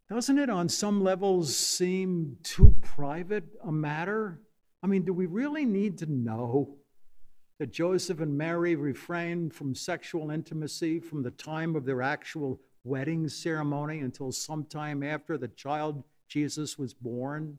Doesn't 0.09 0.39
it, 0.39 0.51
on 0.51 0.69
some 0.69 1.03
levels, 1.03 1.57
seem 1.57 2.39
too 2.43 2.75
private 2.81 3.45
a 3.65 3.73
matter? 3.73 4.41
I 4.83 4.87
mean, 4.87 5.03
do 5.03 5.13
we 5.13 5.27
really 5.27 5.65
need 5.65 5.99
to 5.99 6.07
know? 6.07 6.79
that 7.59 7.73
Joseph 7.73 8.21
and 8.21 8.37
Mary 8.37 8.77
refrained 8.77 9.55
from 9.55 9.75
sexual 9.75 10.31
intimacy 10.31 11.01
from 11.01 11.23
the 11.23 11.31
time 11.31 11.75
of 11.75 11.85
their 11.85 12.03
actual 12.03 12.61
wedding 12.85 13.29
ceremony 13.29 14.01
until 14.01 14.31
sometime 14.31 15.03
after 15.03 15.39
the 15.39 15.49
child 15.49 16.05
Jesus 16.29 16.79
was 16.79 16.93
born? 16.93 17.59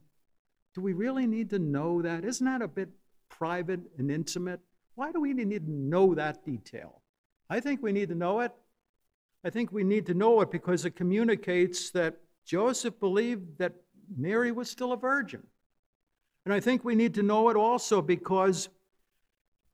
Do 0.74 0.82
we 0.82 0.92
really 0.92 1.26
need 1.26 1.50
to 1.50 1.58
know 1.58 2.00
that? 2.02 2.24
Isn't 2.24 2.46
that 2.46 2.62
a 2.62 2.68
bit 2.68 2.90
private 3.28 3.80
and 3.98 4.10
intimate? 4.10 4.60
Why 4.94 5.10
do 5.10 5.20
we 5.20 5.32
need 5.32 5.66
to 5.66 5.72
know 5.72 6.14
that 6.14 6.44
detail? 6.44 7.02
I 7.50 7.60
think 7.60 7.82
we 7.82 7.92
need 7.92 8.08
to 8.10 8.14
know 8.14 8.40
it. 8.40 8.52
I 9.44 9.50
think 9.50 9.72
we 9.72 9.84
need 9.84 10.06
to 10.06 10.14
know 10.14 10.40
it 10.40 10.50
because 10.50 10.84
it 10.84 10.96
communicates 10.96 11.90
that 11.90 12.16
Joseph 12.44 12.98
believed 12.98 13.58
that 13.58 13.74
Mary 14.16 14.52
was 14.52 14.70
still 14.70 14.92
a 14.92 14.96
virgin. 14.96 15.42
And 16.44 16.52
I 16.52 16.60
think 16.60 16.84
we 16.84 16.94
need 16.94 17.14
to 17.14 17.22
know 17.22 17.48
it 17.50 17.56
also 17.56 18.02
because 18.02 18.68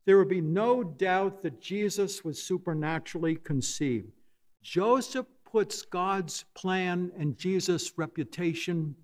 there 0.04 0.18
would 0.18 0.28
be 0.28 0.40
no 0.40 0.84
doubt 0.84 1.42
that 1.42 1.60
Jesus 1.60 2.24
was 2.24 2.42
supernaturally 2.42 3.36
conceived. 3.36 4.10
Joseph 4.62 5.26
puts 5.50 5.82
God's 5.82 6.44
plan 6.54 7.12
and 7.16 7.38
Jesus' 7.38 7.96
reputation 7.96 8.94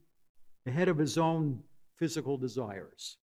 ahead 0.66 0.88
of 0.88 0.98
his 0.98 1.16
own 1.16 1.62
physical 1.96 2.37
desires. 2.37 3.16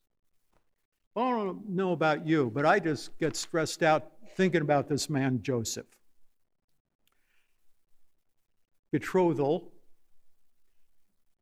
I 1.16 1.30
don't 1.32 1.70
know 1.70 1.92
about 1.92 2.28
you, 2.28 2.52
but 2.54 2.66
I 2.66 2.80
just 2.80 3.18
get 3.18 3.36
stressed 3.36 3.84
out 3.84 4.12
thinking 4.38 4.62
about 4.62 4.88
this 4.88 5.10
man, 5.10 5.42
Joseph. 5.42 5.88
Betrothal, 8.92 9.74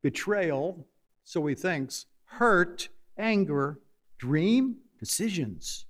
betrayal, 0.01 0.88
so 1.23 1.45
he 1.45 1.53
thinks, 1.53 2.08
hurt, 2.25 2.89
anger, 3.17 3.79
dream, 4.17 4.77
decisions 4.99 5.86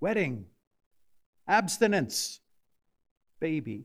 wedding, 0.00 0.46
abstinence, 1.46 2.40
baby. 3.38 3.84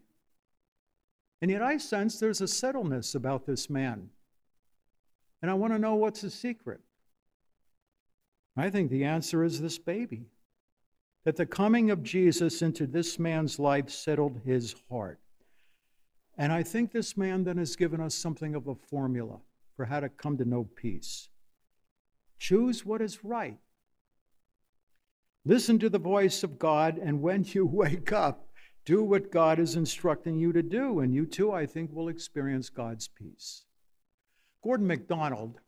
And 1.42 1.52
yet 1.52 1.62
I 1.62 1.78
sense 1.78 2.20
there's 2.20 2.42
a 2.42 2.48
subtleness 2.48 3.14
about 3.14 3.46
this 3.46 3.70
man. 3.70 4.10
And 5.42 5.52
I 5.52 5.54
want 5.54 5.74
to 5.74 5.80
know 5.80 5.96
what's 5.96 6.22
the 6.22 6.30
secret. 6.30 6.80
I 8.58 8.70
think 8.70 8.90
the 8.90 9.04
answer 9.04 9.44
is 9.44 9.60
this 9.60 9.78
baby. 9.78 10.28
That 11.26 11.36
the 11.36 11.46
coming 11.46 11.92
of 11.92 12.04
Jesus 12.04 12.62
into 12.62 12.88
this 12.88 13.20
man's 13.20 13.60
life 13.60 13.90
settled 13.90 14.42
his 14.46 14.76
heart. 14.90 15.20
And 16.38 16.52
I 16.52 16.64
think 16.64 16.92
this 16.92 17.18
man 17.18 17.44
then 17.44 17.58
has 17.58 17.76
given 17.76 18.00
us 18.00 18.16
something 18.16 18.56
of 18.56 18.68
a 18.68 18.76
formula 18.76 19.40
for 19.76 19.86
how 19.86 20.00
to 20.00 20.10
come 20.10 20.38
to 20.38 20.46
know 20.46 20.68
peace. 20.76 21.30
Choose 22.38 22.86
what 22.86 23.02
is 23.02 23.24
right. 23.24 23.58
Listen 25.46 25.78
to 25.80 25.90
the 25.90 26.00
voice 26.00 26.44
of 26.44 26.58
God, 26.58 26.98
and 26.98 27.22
when 27.22 27.44
you 27.44 27.66
wake 27.72 28.12
up, 28.12 28.48
do 28.86 29.04
what 29.04 29.32
God 29.32 29.60
is 29.60 29.76
instructing 29.76 30.38
you 30.38 30.54
to 30.54 30.62
do, 30.62 31.00
and 31.00 31.14
you 31.14 31.26
too, 31.26 31.52
I 31.52 31.66
think, 31.66 31.92
will 31.92 32.10
experience 32.10 32.70
God's 32.70 33.08
peace. 33.08 33.64
Gordon 34.64 34.88
MacDonald 34.88 35.60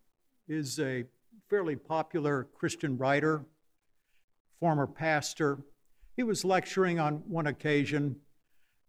is 0.48 0.80
a 0.80 1.04
fairly 1.50 1.76
popular 1.76 2.48
Christian 2.56 2.98
writer, 2.98 3.46
former 4.60 4.88
pastor. 4.88 5.60
He 6.16 6.24
was 6.24 6.44
lecturing 6.44 7.00
on 7.00 7.24
one 7.28 7.48
occasion, 7.48 8.18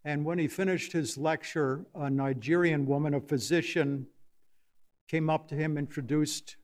and 0.04 0.24
when 0.24 0.38
he 0.38 0.48
finished 0.48 0.92
his 0.92 1.18
lecture, 1.18 1.84
a 1.94 2.08
Nigerian 2.08 2.86
woman, 2.86 3.14
a 3.14 3.20
physician, 3.20 4.06
came 5.08 5.30
up 5.30 5.48
to 5.48 5.54
him, 5.54 5.78
introduced 5.78 6.56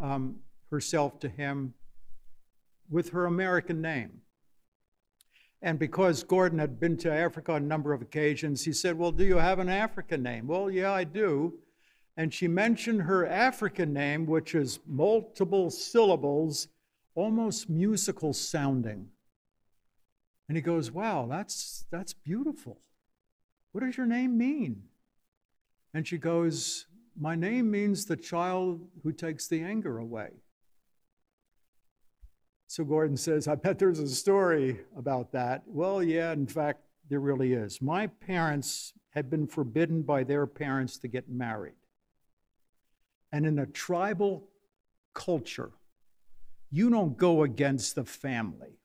um, 0.00 0.36
herself 0.70 1.18
to 1.20 1.28
him 1.28 1.74
with 2.90 3.10
her 3.10 3.26
American 3.26 3.80
name. 3.80 4.20
And 5.62 5.78
because 5.78 6.24
Gordon 6.24 6.58
had 6.58 6.80
been 6.80 6.96
to 6.98 7.12
Africa 7.12 7.52
on 7.52 7.62
a 7.62 7.66
number 7.66 7.92
of 7.92 8.02
occasions, 8.02 8.64
he 8.64 8.72
said, 8.72 8.98
Well, 8.98 9.12
do 9.12 9.24
you 9.24 9.36
have 9.36 9.60
an 9.60 9.68
African 9.68 10.22
name? 10.22 10.48
Well, 10.48 10.70
yeah, 10.70 10.92
I 10.92 11.04
do. 11.04 11.54
And 12.16 12.34
she 12.34 12.48
mentioned 12.48 13.02
her 13.02 13.26
African 13.26 13.92
name, 13.92 14.26
which 14.26 14.54
is 14.54 14.80
multiple 14.86 15.70
syllables, 15.70 16.68
almost 17.14 17.68
musical 17.68 18.32
sounding. 18.32 19.08
And 20.48 20.56
he 20.56 20.62
goes, 20.62 20.90
Wow, 20.90 21.26
that's, 21.30 21.86
that's 21.90 22.12
beautiful. 22.12 22.78
What 23.72 23.84
does 23.84 23.96
your 23.96 24.06
name 24.06 24.36
mean? 24.36 24.84
And 25.94 26.06
she 26.06 26.18
goes, 26.18 26.86
My 27.18 27.34
name 27.34 27.70
means 27.70 28.04
the 28.04 28.16
child 28.16 28.86
who 29.02 29.12
takes 29.12 29.46
the 29.46 29.62
anger 29.62 29.98
away. 29.98 30.30
So 32.66 32.84
Gordon 32.84 33.18
says, 33.18 33.48
I 33.48 33.54
bet 33.54 33.78
there's 33.78 33.98
a 33.98 34.08
story 34.08 34.80
about 34.96 35.32
that. 35.32 35.62
Well, 35.66 36.02
yeah, 36.02 36.32
in 36.32 36.46
fact, 36.46 36.80
there 37.10 37.20
really 37.20 37.52
is. 37.52 37.82
My 37.82 38.06
parents 38.06 38.94
had 39.10 39.28
been 39.28 39.46
forbidden 39.46 40.00
by 40.00 40.24
their 40.24 40.46
parents 40.46 40.96
to 40.98 41.08
get 41.08 41.28
married. 41.28 41.74
And 43.30 43.44
in 43.44 43.58
a 43.58 43.66
tribal 43.66 44.48
culture, 45.12 45.72
you 46.72 46.88
don't 46.88 47.16
go 47.18 47.42
against 47.42 47.94
the 47.94 48.04
family. 48.04 48.78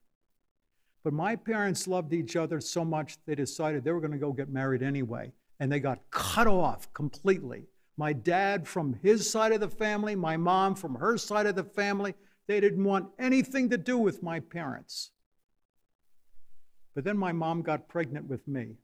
But 1.02 1.14
my 1.14 1.36
parents 1.36 1.88
loved 1.88 2.12
each 2.12 2.36
other 2.36 2.60
so 2.60 2.84
much 2.84 3.16
they 3.24 3.34
decided 3.34 3.82
they 3.82 3.92
were 3.92 4.00
going 4.00 4.12
to 4.12 4.18
go 4.18 4.32
get 4.32 4.50
married 4.50 4.82
anyway. 4.82 5.32
And 5.58 5.72
they 5.72 5.80
got 5.80 6.10
cut 6.10 6.46
off 6.46 6.92
completely. 6.92 7.64
My 7.96 8.12
dad 8.12 8.68
from 8.68 8.98
his 9.02 9.28
side 9.28 9.52
of 9.52 9.60
the 9.60 9.70
family, 9.70 10.14
my 10.14 10.36
mom 10.36 10.74
from 10.74 10.96
her 10.96 11.16
side 11.16 11.46
of 11.46 11.56
the 11.56 11.64
family. 11.64 12.14
They 12.46 12.60
didn't 12.60 12.84
want 12.84 13.08
anything 13.18 13.70
to 13.70 13.78
do 13.78 13.96
with 13.96 14.22
my 14.22 14.38
parents. 14.38 15.10
But 16.94 17.04
then 17.04 17.16
my 17.16 17.32
mom 17.32 17.62
got 17.62 17.88
pregnant 17.88 18.26
with 18.26 18.46
me. 18.46 18.76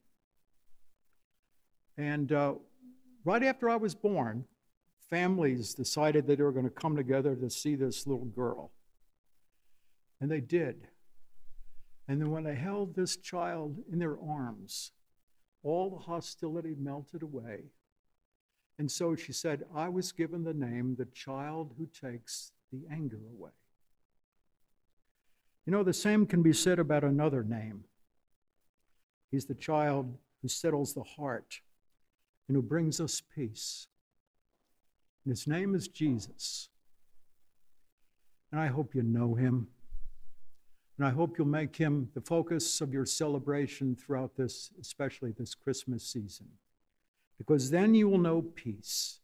And 1.96 2.32
uh, 2.32 2.54
right 3.24 3.42
after 3.42 3.68
I 3.68 3.76
was 3.76 3.94
born, 3.94 4.46
families 5.10 5.74
decided 5.74 6.26
that 6.26 6.38
they 6.38 6.44
were 6.44 6.52
going 6.52 6.64
to 6.64 6.70
come 6.70 6.96
together 6.96 7.36
to 7.36 7.50
see 7.50 7.76
this 7.76 8.06
little 8.06 8.24
girl. 8.24 8.72
And 10.20 10.31
they 10.31 10.40
did. 10.40 10.88
And 12.09 12.20
then 12.20 12.31
when 12.31 12.44
they 12.44 12.55
held 12.55 12.94
this 12.94 13.16
child 13.16 13.79
in 13.90 13.98
their 13.98 14.18
arms, 14.20 14.92
all 15.62 15.90
the 15.90 16.05
hostility 16.05 16.74
melted 16.79 17.22
away. 17.22 17.64
And 18.79 18.90
so 18.90 19.14
she 19.14 19.33
said, 19.33 19.64
I 19.74 19.88
was 19.88 20.12
given 20.12 20.44
the 20.44 20.55
name, 20.55 20.96
the 20.98 21.07
child 21.07 21.74
who 21.79 21.87
takes 21.87 22.53
the 22.72 22.83
anger 22.90 23.20
away. 23.31 23.53
You 25.64 25.72
know, 25.72 25.83
the 25.83 25.92
same 25.92 26.27
can 26.27 26.42
be 26.42 26.53
said 26.53 26.79
about 26.79 27.05
another 27.05 27.42
name. 27.42 27.85
He's 29.31 29.46
the 29.46 29.55
child 29.55 30.18
who 30.42 30.48
settles 30.48 30.92
the 30.92 31.03
heart 31.03 31.61
and 32.48 32.57
who 32.57 32.62
brings 32.62 33.00
us 33.00 33.22
peace. 33.35 33.87
And 35.24 35.33
his 35.33 35.46
name 35.46 35.74
is 35.74 35.88
Jesus. 35.88 36.68
And 38.53 38.61
I 38.61 38.66
hope 38.66 38.94
you 38.94 39.03
know 39.03 39.35
him. 39.35 39.68
And 40.96 41.07
I 41.07 41.11
hope 41.11 41.38
you'll 41.38 41.46
make 41.48 41.76
him 41.76 42.11
the 42.14 42.20
focus 42.20 42.80
of 42.80 42.92
your 42.92 43.07
celebration 43.07 43.96
throughout 43.96 44.37
this, 44.37 44.70
especially 44.80 45.33
this 45.33 45.54
Christmas 45.54 46.04
season. 46.04 46.46
Because 47.37 47.70
then 47.70 47.94
you 47.94 48.09
will 48.09 48.18
know 48.18 48.42
peace, 48.42 49.18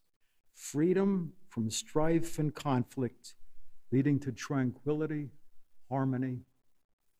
freedom 0.53 1.33
from 1.47 1.69
strife 1.69 2.39
and 2.39 2.53
conflict 2.53 3.35
leading 3.91 4.19
to 4.19 4.31
tranquility, 4.31 5.29
harmony, 5.89 6.39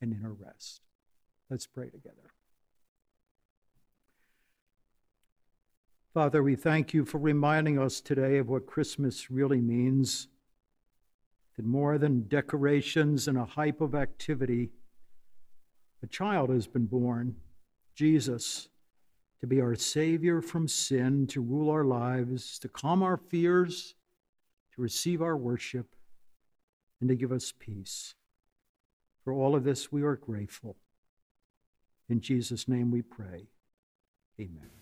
and 0.01 0.13
inner 0.13 0.33
rest. 0.33 0.81
Let's 1.49 1.67
pray 1.67 1.89
together. 1.89 2.15
Father, 6.13 6.43
we 6.43 6.55
thank 6.55 6.93
you 6.93 7.05
for 7.05 7.19
reminding 7.19 7.79
us 7.79 8.01
today 8.01 8.37
of 8.37 8.49
what 8.49 8.65
Christmas 8.65 9.31
really 9.31 9.61
means. 9.61 10.27
That 11.57 11.65
more 11.65 11.97
than 11.97 12.27
decorations 12.27 13.27
and 13.27 13.37
a 13.37 13.45
hype 13.45 13.81
of 13.81 13.93
activity, 13.93 14.69
a 16.03 16.07
child 16.07 16.49
has 16.49 16.67
been 16.67 16.85
born, 16.85 17.35
Jesus, 17.93 18.69
to 19.41 19.47
be 19.47 19.59
our 19.59 19.75
Savior 19.75 20.41
from 20.41 20.67
sin, 20.67 21.27
to 21.27 21.41
rule 21.41 21.69
our 21.69 21.83
lives, 21.83 22.57
to 22.59 22.69
calm 22.69 23.03
our 23.03 23.17
fears, 23.17 23.95
to 24.75 24.81
receive 24.81 25.21
our 25.21 25.35
worship 25.35 25.95
and 26.99 27.09
to 27.09 27.15
give 27.15 27.31
us 27.31 27.53
peace. 27.57 28.15
For 29.23 29.33
all 29.33 29.55
of 29.55 29.63
this, 29.63 29.91
we 29.91 30.03
are 30.03 30.15
grateful. 30.15 30.77
In 32.09 32.21
Jesus' 32.21 32.67
name 32.67 32.91
we 32.91 33.01
pray. 33.01 33.47
Amen. 34.39 34.80